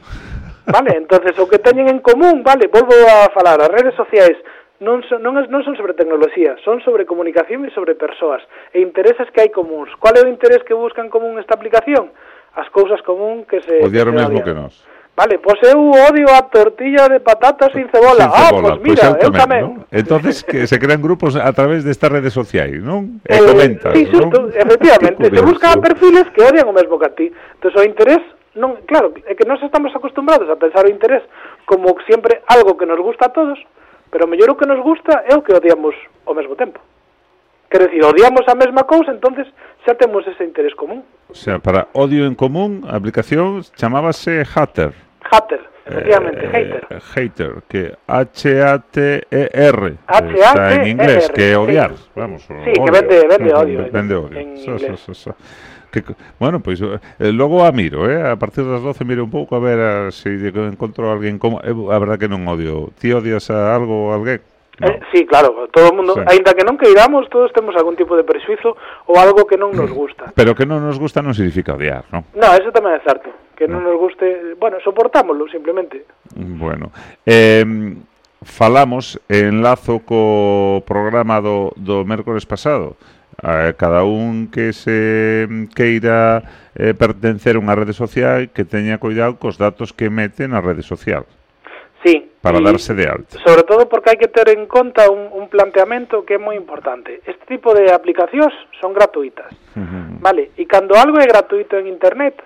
Vale, 0.71 0.95
entonces 0.95 1.35
o 1.35 1.49
que 1.51 1.59
teñen 1.59 1.91
en 1.91 1.99
común, 1.99 2.43
vale, 2.47 2.71
volvo 2.71 2.95
a 2.95 3.27
falar, 3.35 3.59
as 3.59 3.71
redes 3.75 3.95
sociais 3.95 4.39
non 4.81 5.05
son, 5.05 5.21
non, 5.21 5.37
non 5.37 5.61
son 5.61 5.77
sobre 5.77 5.93
tecnoloxía, 5.93 6.57
son 6.65 6.81
sobre 6.81 7.05
comunicación 7.05 7.63
e 7.63 7.71
sobre 7.71 7.93
persoas 7.93 8.41
e 8.73 8.81
intereses 8.81 9.29
que 9.29 9.45
hai 9.45 9.53
comuns. 9.53 9.93
Qual 10.01 10.17
é 10.17 10.25
o 10.25 10.27
interés 10.27 10.65
que 10.65 10.73
buscan 10.73 11.07
común 11.13 11.37
esta 11.37 11.53
aplicación? 11.53 12.09
As 12.57 12.67
cousas 12.73 12.99
común 13.05 13.45
que 13.45 13.61
se... 13.61 13.79
Odiar 13.85 14.09
o 14.09 14.17
mesmo 14.17 14.41
que 14.41 14.57
nós. 14.57 14.81
Vale, 15.13 15.37
pois 15.37 15.61
eu 15.61 15.77
odio 15.77 16.25
a 16.33 16.41
tortilla 16.49 17.05
de 17.05 17.21
patatas 17.21 17.69
sin 17.77 17.85
cebola. 17.93 18.25
Sin 18.25 18.33
cebola. 18.33 18.41
Ah, 18.41 18.49
pois 18.49 18.61
pues 18.61 18.81
mira, 18.81 19.05
pois 19.13 19.21
eu 19.21 19.31
tamén. 19.31 19.37
Tamén. 19.37 19.63
¿no? 19.85 19.93
Entonces 19.93 20.41
que 20.41 20.65
se 20.65 20.81
crean 20.81 20.97
grupos 20.97 21.37
a 21.37 21.53
través 21.53 21.85
destas 21.85 22.09
redes 22.09 22.33
sociais, 22.33 22.81
non? 22.81 23.21
E 23.29 23.37
eh, 23.37 23.45
comentas, 23.45 23.93
sí, 23.93 24.09
non? 24.09 24.33
Tú, 24.33 24.49
efectivamente, 24.49 25.29
se 25.29 25.41
buscan 25.45 25.77
perfiles 25.77 26.25
que 26.33 26.41
odian 26.41 26.65
o 26.65 26.73
mesmo 26.73 26.97
que 26.97 27.05
a 27.05 27.13
ti. 27.13 27.27
Entón, 27.29 27.69
o 27.77 27.85
interés 27.85 28.23
non, 28.57 28.81
claro, 28.89 29.13
é 29.29 29.37
que 29.37 29.45
nós 29.47 29.61
estamos 29.63 29.93
acostumbrados 29.93 30.49
a 30.49 30.57
pensar 30.57 30.83
o 30.83 30.91
interés 30.91 31.21
como 31.69 31.93
sempre 32.09 32.41
algo 32.49 32.75
que 32.75 32.89
nos 32.89 32.99
gusta 32.99 33.29
a 33.29 33.35
todos, 33.35 33.61
pero 34.11 34.27
mellor 34.27 34.51
o 34.51 34.57
que 34.59 34.67
nos 34.67 34.79
gusta 34.83 35.23
é 35.25 35.33
o 35.33 35.41
que 35.41 35.55
odiamos 35.55 35.95
ao 36.27 36.35
mesmo 36.35 36.55
tempo. 36.55 36.79
Quer 37.71 37.87
decir, 37.87 38.03
odiamos 38.03 38.43
a 38.47 38.55
mesma 38.55 38.83
cousa, 38.83 39.11
entonces 39.11 39.47
xa 39.87 39.95
temos 39.95 40.27
ese 40.27 40.43
interés 40.43 40.75
común. 40.75 41.07
O 41.29 41.33
sea, 41.33 41.57
para 41.59 41.87
odio 41.93 42.27
en 42.27 42.35
común, 42.35 42.83
a 42.83 42.99
aplicación 42.99 43.63
chamábase 43.79 44.43
Hatter. 44.43 44.91
Hatter, 45.23 45.61
eh, 45.61 45.89
efectivamente, 45.89 46.43
eh, 46.43 46.51
Hater. 46.51 46.83
Hater, 47.15 47.51
que 47.69 47.95
H-A-T-E-R. 48.05 49.95
H-A-T-E-R. 50.05 50.39
Está 50.43 50.75
en 50.75 50.87
inglés, 50.87 51.31
que 51.31 51.55
odiar, 51.55 51.91
vamos. 52.13 52.41
Sí, 52.43 52.73
que 52.73 52.91
vende, 52.91 53.27
vende 53.27 53.53
odio. 53.53 53.87
Vende 53.89 54.15
odio. 54.15 54.37
En, 54.37 54.47
en 54.49 54.57
inglés. 54.57 55.29
Que, 55.91 56.03
bueno, 56.39 56.63
pois 56.63 56.79
eh, 56.79 56.99
eh, 57.19 57.31
logo 57.35 57.67
a 57.67 57.71
miro, 57.75 58.07
eh? 58.07 58.23
A 58.23 58.39
partir 58.39 58.63
das 58.63 58.79
12 58.79 59.03
miro 59.03 59.27
un 59.27 59.31
pouco 59.31 59.59
a 59.59 59.61
ver 59.61 59.79
a, 59.79 60.11
se 60.11 60.31
encontro 60.31 60.71
encontro 60.71 61.11
alguén 61.11 61.35
como... 61.35 61.59
Eh, 61.59 61.75
a 61.75 61.99
verdad 61.99 62.15
que 62.15 62.31
non 62.31 62.47
odio. 62.47 62.95
Ti 62.95 63.11
odias 63.11 63.51
a 63.51 63.75
algo 63.75 64.07
ou 64.07 64.15
alguén? 64.15 64.39
Eh, 64.79 64.87
no. 64.87 64.87
Eh, 64.87 64.99
sí, 65.11 65.25
claro, 65.25 65.67
todo 65.71 65.89
o 65.89 65.93
mundo, 65.93 66.13
sí. 66.15 66.21
aínda 66.25 66.55
que 66.55 66.63
non 66.63 66.79
queiramos, 66.79 67.27
todos 67.29 67.51
temos 67.51 67.75
algún 67.75 67.99
tipo 67.99 68.15
de 68.15 68.23
prexuizo 68.23 68.79
ou 69.05 69.19
algo 69.19 69.43
que 69.43 69.59
non 69.59 69.75
nos 69.75 69.91
mm. 69.91 69.95
gusta. 69.95 70.23
Pero 70.33 70.55
que 70.55 70.63
non 70.63 70.81
nos 70.81 70.97
gusta 70.97 71.19
non 71.19 71.35
significa 71.35 71.75
odiar, 71.75 72.07
non? 72.09 72.23
No, 72.33 72.49
eso 72.55 72.71
tamén 72.71 72.97
é 72.97 73.01
certo, 73.03 73.29
que 73.53 73.67
no. 73.67 73.77
non 73.77 73.91
nos 73.91 73.97
guste, 73.99 74.55
bueno, 74.57 74.79
soportámoslo 74.79 75.45
simplemente. 75.51 76.07
Mm, 76.33 76.55
bueno, 76.55 76.85
eh, 77.27 77.67
falamos 78.41 79.21
en 79.29 79.61
lazo 79.61 80.01
co 80.01 80.81
programa 80.87 81.43
do, 81.43 81.75
do 81.77 82.01
mércores 82.07 82.47
pasado, 82.49 82.97
a 83.39 83.73
cada 83.73 84.03
un 84.03 84.51
que 84.51 84.73
se 84.73 85.47
queira 85.75 86.43
eh, 86.75 86.93
pertencer 86.93 87.55
a 87.55 87.63
unha 87.63 87.77
rede 87.77 87.95
social 87.95 88.51
que 88.51 88.67
teña 88.67 88.99
cuidado 88.99 89.39
cos 89.39 89.55
datos 89.55 89.95
que 89.95 90.11
mete 90.11 90.47
na 90.47 90.59
rede 90.59 90.83
social. 90.83 91.23
Sí. 92.03 92.31
Para 92.41 92.57
y, 92.57 92.63
darse 92.63 92.93
de 92.93 93.05
alta. 93.05 93.37
Sobre 93.45 93.63
todo 93.63 93.85
porque 93.87 94.11
hai 94.11 94.17
que 94.17 94.27
ter 94.27 94.49
en 94.49 94.65
conta 94.65 95.09
un, 95.09 95.29
un 95.29 95.45
planteamento 95.47 96.25
que 96.25 96.35
é 96.35 96.41
moi 96.41 96.57
importante. 96.57 97.21
Este 97.23 97.45
tipo 97.45 97.77
de 97.77 97.93
aplicacións 97.93 98.53
son 98.81 98.93
gratuitas. 98.97 99.53
Uh 99.77 99.85
-huh. 99.85 100.05
Vale, 100.19 100.49
e 100.57 100.65
cando 100.65 100.97
algo 100.97 101.21
é 101.21 101.27
gratuito 101.29 101.77
en 101.77 101.85
internet 101.85 102.41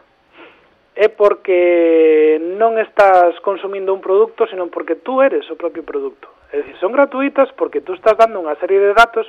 é 0.96 1.12
porque 1.12 2.40
non 2.56 2.80
estás 2.80 3.36
consumindo 3.44 3.92
un 3.92 4.00
produto, 4.00 4.48
senón 4.48 4.72
porque 4.72 4.96
tú 4.96 5.20
eres 5.20 5.44
o 5.52 5.60
propio 5.60 5.84
produto. 5.84 6.35
É 6.54 6.62
dicir, 6.62 6.78
son 6.78 6.94
gratuitas 6.94 7.50
porque 7.58 7.82
tú 7.82 7.94
estás 7.94 8.18
dando 8.18 8.42
unha 8.42 8.56
serie 8.62 8.80
de 8.80 8.94
datos 8.94 9.26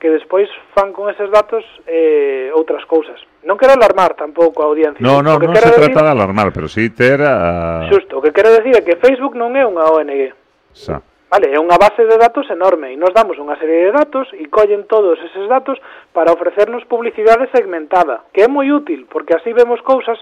que 0.00 0.08
despois 0.08 0.48
fan 0.72 0.96
con 0.96 1.12
eses 1.12 1.28
datos 1.28 1.60
eh, 1.84 2.48
outras 2.56 2.82
cousas. 2.88 3.20
Non 3.44 3.60
quero 3.60 3.76
alarmar 3.76 4.16
tampouco 4.16 4.64
a 4.64 4.70
audiencia. 4.72 5.04
No, 5.04 5.20
no, 5.20 5.36
non 5.36 5.52
se 5.54 5.68
decir, 5.68 5.92
trata 5.92 6.08
de 6.08 6.12
alarmar, 6.16 6.50
pero 6.56 6.66
sí 6.72 6.88
ter 6.90 7.20
a... 7.20 7.84
Xusto, 7.92 8.18
o 8.18 8.22
que 8.24 8.32
quero 8.32 8.48
decir 8.48 8.72
é 8.72 8.82
que 8.82 8.96
Facebook 8.96 9.36
non 9.36 9.52
é 9.54 9.62
unha 9.68 9.84
ONG. 9.92 10.32
Sa. 10.72 11.04
Vale, 11.30 11.46
é 11.54 11.58
unha 11.62 11.78
base 11.78 12.02
de 12.02 12.16
datos 12.18 12.48
enorme 12.50 12.90
e 12.90 12.98
nos 12.98 13.14
damos 13.14 13.38
unha 13.38 13.54
serie 13.54 13.86
de 13.86 13.94
datos 13.94 14.26
e 14.34 14.50
collen 14.50 14.88
todos 14.90 15.14
eses 15.22 15.46
datos 15.46 15.78
para 16.10 16.34
ofrecernos 16.34 16.82
publicidade 16.90 17.46
segmentada, 17.54 18.26
que 18.34 18.42
é 18.42 18.48
moi 18.50 18.66
útil, 18.74 19.06
porque 19.06 19.38
así 19.38 19.54
vemos 19.54 19.78
cousas 19.86 20.18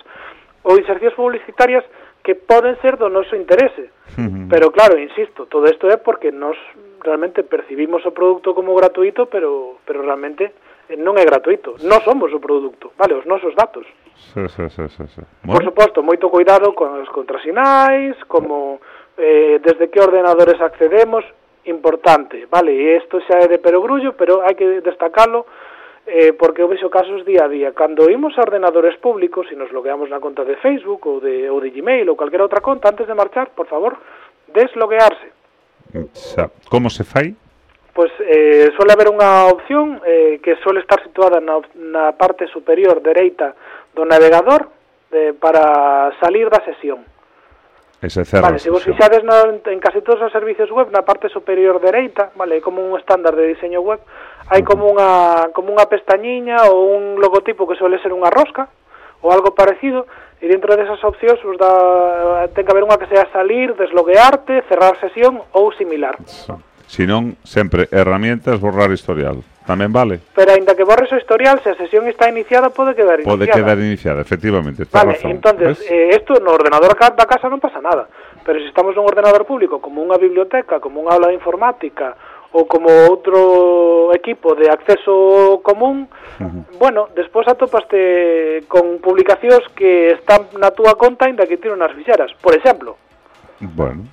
ou 0.69 0.77
insercións 0.77 1.17
publicitarias 1.17 1.81
que 2.23 2.35
poden 2.35 2.77
ser 2.81 2.97
do 2.97 3.09
noso 3.09 3.37
interese. 3.37 3.91
Uh 4.17 4.27
-huh. 4.27 4.49
Pero 4.51 4.71
claro, 4.71 4.99
insisto, 4.99 5.47
todo 5.47 5.67
isto 5.67 5.89
é 5.89 5.97
porque 5.97 6.33
nos 6.33 6.57
realmente 7.01 7.43
percibimos 7.43 8.05
o 8.07 8.13
produto 8.13 8.55
como 8.55 8.75
gratuito, 8.75 9.27
pero 9.27 9.79
pero 9.87 10.03
realmente 10.03 10.53
eh, 10.89 10.97
non 10.97 11.17
é 11.17 11.25
gratuito. 11.25 11.77
Non 11.85 12.01
somos 12.03 12.33
o 12.35 12.41
produto, 12.43 12.93
vale, 12.99 13.15
os 13.15 13.27
nosos 13.27 13.55
datos. 13.55 13.87
Sí, 14.35 14.43
sí, 14.51 14.65
sí, 14.75 14.85
sí, 14.89 15.05
sí. 15.15 15.23
Bueno. 15.47 15.55
Por 15.55 15.63
suposto, 15.65 16.03
moito 16.03 16.27
cuidado 16.29 16.75
con 16.75 16.99
os 16.99 17.11
contrasinais, 17.15 18.19
como 18.27 18.83
eh, 19.17 19.63
desde 19.63 19.89
que 19.89 20.03
ordenadores 20.03 20.59
accedemos, 20.61 21.25
importante, 21.69 22.49
vale, 22.51 22.73
e 22.73 22.97
isto 22.97 23.21
xa 23.29 23.45
é 23.45 23.47
de 23.47 23.61
perogrullo, 23.61 24.17
pero 24.17 24.41
hai 24.43 24.57
que 24.57 24.81
destacalo, 24.81 25.45
eh, 26.07 26.33
porque 26.33 26.63
eu 26.63 26.69
vexo 26.69 26.93
casos 26.93 27.25
día 27.25 27.45
a 27.45 27.49
día. 27.49 27.73
Cando 27.73 28.11
imos 28.11 28.37
a 28.39 28.45
ordenadores 28.45 28.97
públicos, 29.03 29.51
e 29.51 29.57
nos 29.57 29.73
logueamos 29.73 30.07
na 30.13 30.23
conta 30.23 30.45
de 30.45 30.57
Facebook 30.63 31.03
ou 31.09 31.19
de, 31.19 31.51
ou 31.51 31.59
de 31.59 31.73
Gmail 31.75 32.07
ou 32.09 32.17
calquera 32.17 32.47
outra 32.47 32.63
conta, 32.63 32.93
antes 32.93 33.07
de 33.07 33.17
marchar, 33.17 33.51
por 33.57 33.67
favor, 33.67 33.97
desloguearse. 34.49 35.29
Xa. 36.15 36.51
Como 36.69 36.91
se 36.91 37.05
fai? 37.05 37.35
Pois 37.93 38.13
eh, 38.21 38.71
suele 38.77 38.95
haber 38.95 39.11
unha 39.11 39.51
opción 39.51 39.99
eh, 40.07 40.39
que 40.39 40.55
suele 40.63 40.85
estar 40.85 41.03
situada 41.03 41.43
na, 41.43 41.59
na 41.75 42.15
parte 42.15 42.47
superior 42.47 43.03
dereita 43.03 43.59
do 43.91 44.07
navegador 44.07 44.71
eh, 45.11 45.35
para 45.35 46.15
salir 46.23 46.47
da 46.47 46.63
sesión. 46.63 47.03
Ese 48.01 48.25
cerro 48.25 48.47
vale, 48.47 48.63
se 48.63 48.71
vos 48.71 48.85
fixades 48.85 49.25
no, 49.25 49.35
en 49.51 49.81
casi 49.81 50.01
todos 50.03 50.23
os 50.23 50.31
servicios 50.31 50.71
web, 50.71 50.87
na 50.95 51.03
parte 51.03 51.27
superior 51.29 51.83
dereita, 51.83 52.31
vale, 52.39 52.63
como 52.63 52.79
un 52.79 52.95
estándar 52.95 53.35
de 53.35 53.51
diseño 53.51 53.83
web, 53.83 53.99
hai 54.47 54.63
como 54.63 54.87
unha 54.87 55.51
como 55.51 55.75
unha 55.75 55.91
pestañiña 55.91 56.71
ou 56.71 56.95
un 56.95 57.19
logotipo 57.19 57.67
que 57.67 57.75
suele 57.75 57.99
ser 57.99 58.15
unha 58.15 58.31
rosca 58.31 58.71
ou 59.21 59.35
algo 59.35 59.53
parecido 59.53 60.07
e 60.39 60.47
dentro 60.47 60.79
desas 60.79 61.03
opcións 61.03 61.43
os 61.43 61.59
da, 61.59 62.47
ten 62.55 62.63
que 62.63 62.71
haber 62.71 62.87
unha 62.87 62.95
que 62.95 63.11
sea 63.11 63.27
salir, 63.35 63.75
desloguearte, 63.75 64.63
cerrar 64.71 64.95
sesión 65.03 65.43
ou 65.51 65.75
similar. 65.75 66.15
Sinón, 66.87 67.37
sempre, 67.45 67.91
herramientas, 67.93 68.57
borrar 68.63 68.89
historial. 68.95 69.43
Tamén 69.69 69.93
vale. 69.93 70.25
Pero 70.33 70.57
aínda 70.57 70.73
que 70.73 70.87
borres 70.87 71.13
o 71.13 71.21
historial, 71.21 71.61
se 71.61 71.69
a 71.69 71.77
sesión 71.77 72.09
está 72.09 72.33
iniciada, 72.33 72.73
pode 72.73 72.97
quedar 72.97 73.21
iniciada. 73.21 73.37
Pode 73.37 73.53
quedar 73.53 73.77
iniciada, 73.77 74.21
efectivamente. 74.25 74.89
Está 74.89 75.05
vale, 75.05 75.21
razón. 75.21 75.37
entonces, 75.37 75.77
¿ves? 75.77 75.91
eh, 75.93 76.17
esto 76.17 76.41
no 76.41 76.57
ordenador 76.57 76.97
da 76.97 77.29
casa 77.29 77.53
non 77.53 77.61
pasa 77.61 77.85
nada. 77.85 78.09
Pero 78.49 78.57
se 78.57 78.65
si 78.65 78.73
estamos 78.73 78.97
nun 78.97 79.05
ordenador 79.05 79.45
público, 79.45 79.77
como 79.85 80.01
unha 80.01 80.17
biblioteca, 80.17 80.81
como 80.81 81.05
unha 81.05 81.13
aula 81.13 81.29
de 81.29 81.37
informática, 81.37 82.17
ou 82.53 82.65
como 82.65 82.89
outro 82.89 84.11
equipo 84.17 84.57
de 84.57 84.73
acceso 84.73 85.61
común, 85.61 86.09
uh 86.41 86.45
-huh. 86.45 86.63
bueno, 86.81 87.09
despois 87.13 87.45
atopaste 87.49 88.65
con 88.69 88.99
publicacións 89.05 89.69
que 89.77 90.17
están 90.17 90.49
na 90.57 90.73
túa 90.73 90.97
conta 90.97 91.29
ainda 91.29 91.45
que 91.45 91.61
tiro 91.61 91.77
nas 91.77 91.93
fixeras, 91.93 92.33
por 92.41 92.57
exemplo. 92.57 92.97
Bueno, 93.61 94.09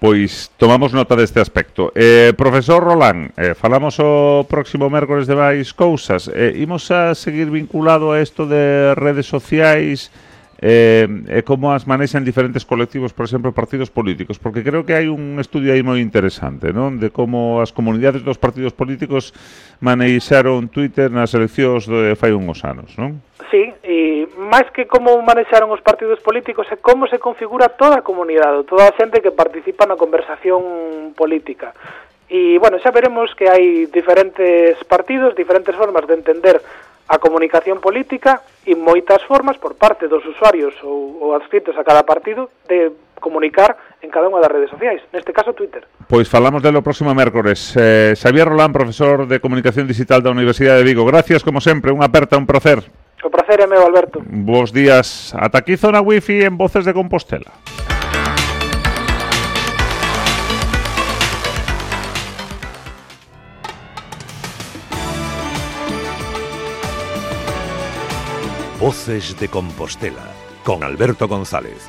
pois 0.00 0.52
tomamos 0.56 0.92
nota 0.92 1.16
deste 1.16 1.40
aspecto. 1.40 1.92
Eh, 1.94 2.32
profesor 2.36 2.84
Roland, 2.84 3.32
eh, 3.36 3.54
falamos 3.56 3.96
o 4.00 4.44
próximo 4.44 4.92
mércores 4.92 5.24
de 5.24 5.36
máis 5.36 5.72
cousas. 5.72 6.28
Eh, 6.28 6.60
imos 6.60 6.92
a 6.92 7.16
seguir 7.16 7.48
vinculado 7.48 8.12
a 8.12 8.20
isto 8.20 8.44
de 8.44 8.92
redes 8.96 9.24
sociais, 9.26 10.12
eh, 10.58 11.06
e 11.06 11.46
como 11.46 11.70
as 11.70 11.86
manexan 11.86 12.26
diferentes 12.26 12.66
colectivos, 12.66 13.14
por 13.14 13.22
exemplo, 13.22 13.54
partidos 13.54 13.94
políticos, 13.94 14.42
porque 14.42 14.66
creo 14.66 14.82
que 14.82 14.98
hai 14.98 15.06
un 15.06 15.38
estudio 15.38 15.70
aí 15.70 15.86
moi 15.86 16.02
interesante, 16.02 16.74
non? 16.74 16.98
De 16.98 17.14
como 17.14 17.62
as 17.62 17.70
comunidades 17.70 18.26
dos 18.26 18.42
partidos 18.42 18.74
políticos 18.74 19.30
manexaron 19.78 20.66
Twitter 20.66 21.14
nas 21.14 21.30
eleccións 21.30 21.86
de 21.86 22.18
fai 22.18 22.34
unhos 22.34 22.66
anos, 22.66 22.98
non? 22.98 23.22
Sí, 23.54 23.70
e 23.86 24.26
máis 24.34 24.66
que 24.74 24.90
como 24.90 25.14
manexaron 25.22 25.70
os 25.70 25.78
partidos 25.78 26.18
políticos 26.18 26.66
é 26.74 26.76
como 26.82 27.06
se 27.06 27.22
configura 27.22 27.70
toda 27.70 28.02
a 28.02 28.06
comunidade, 28.06 28.66
toda 28.66 28.90
a 28.90 28.96
xente 28.98 29.22
que 29.22 29.30
participa 29.30 29.86
na 29.86 29.94
conversación 29.94 31.14
política. 31.14 31.70
E, 32.28 32.60
bueno, 32.60 32.76
xa 32.76 32.92
veremos 32.92 33.32
que 33.32 33.48
hai 33.48 33.88
diferentes 33.88 34.76
partidos, 34.84 35.32
diferentes 35.32 35.72
formas 35.72 36.04
de 36.04 36.14
entender 36.14 36.60
a 37.08 37.16
comunicación 37.16 37.80
política 37.80 38.44
e 38.68 38.76
moitas 38.76 39.24
formas 39.24 39.56
por 39.56 39.80
parte 39.80 40.12
dos 40.12 40.20
usuarios 40.28 40.76
ou, 40.84 41.16
ou 41.24 41.28
adscritos 41.32 41.72
a 41.80 41.84
cada 41.84 42.04
partido 42.04 42.52
de 42.68 42.92
comunicar 43.18 43.80
en 44.04 44.12
cada 44.12 44.28
unha 44.28 44.44
das 44.44 44.52
redes 44.52 44.68
sociais, 44.68 45.00
neste 45.10 45.32
caso 45.32 45.56
Twitter. 45.56 45.88
Pois 46.04 46.28
falamos 46.28 46.60
delo 46.60 46.84
próximo 46.84 47.16
mércores. 47.16 47.72
Eh, 47.80 48.12
Xavier 48.12 48.46
Rolán, 48.46 48.76
profesor 48.76 49.24
de 49.24 49.40
Comunicación 49.40 49.88
Digital 49.88 50.20
da 50.20 50.30
Universidade 50.30 50.84
de 50.84 50.86
Vigo. 50.86 51.08
Gracias, 51.08 51.40
como 51.40 51.64
sempre, 51.64 51.96
unha 51.96 52.06
aperta, 52.06 52.36
un 52.36 52.44
placer. 52.44 52.84
O 53.24 53.32
placer 53.32 53.64
é 53.64 53.66
meu, 53.66 53.82
Alberto. 53.82 54.20
Bos 54.22 54.70
días. 54.70 55.32
Ata 55.32 55.64
aquí 55.64 55.80
Zona 55.80 56.04
Wifi 56.04 56.44
en 56.44 56.60
Voces 56.60 56.84
de 56.84 56.92
Compostela. 56.92 57.50
Voces 68.80 69.36
de 69.40 69.48
Compostela 69.48 70.32
con 70.64 70.84
Alberto 70.84 71.26
González. 71.26 71.88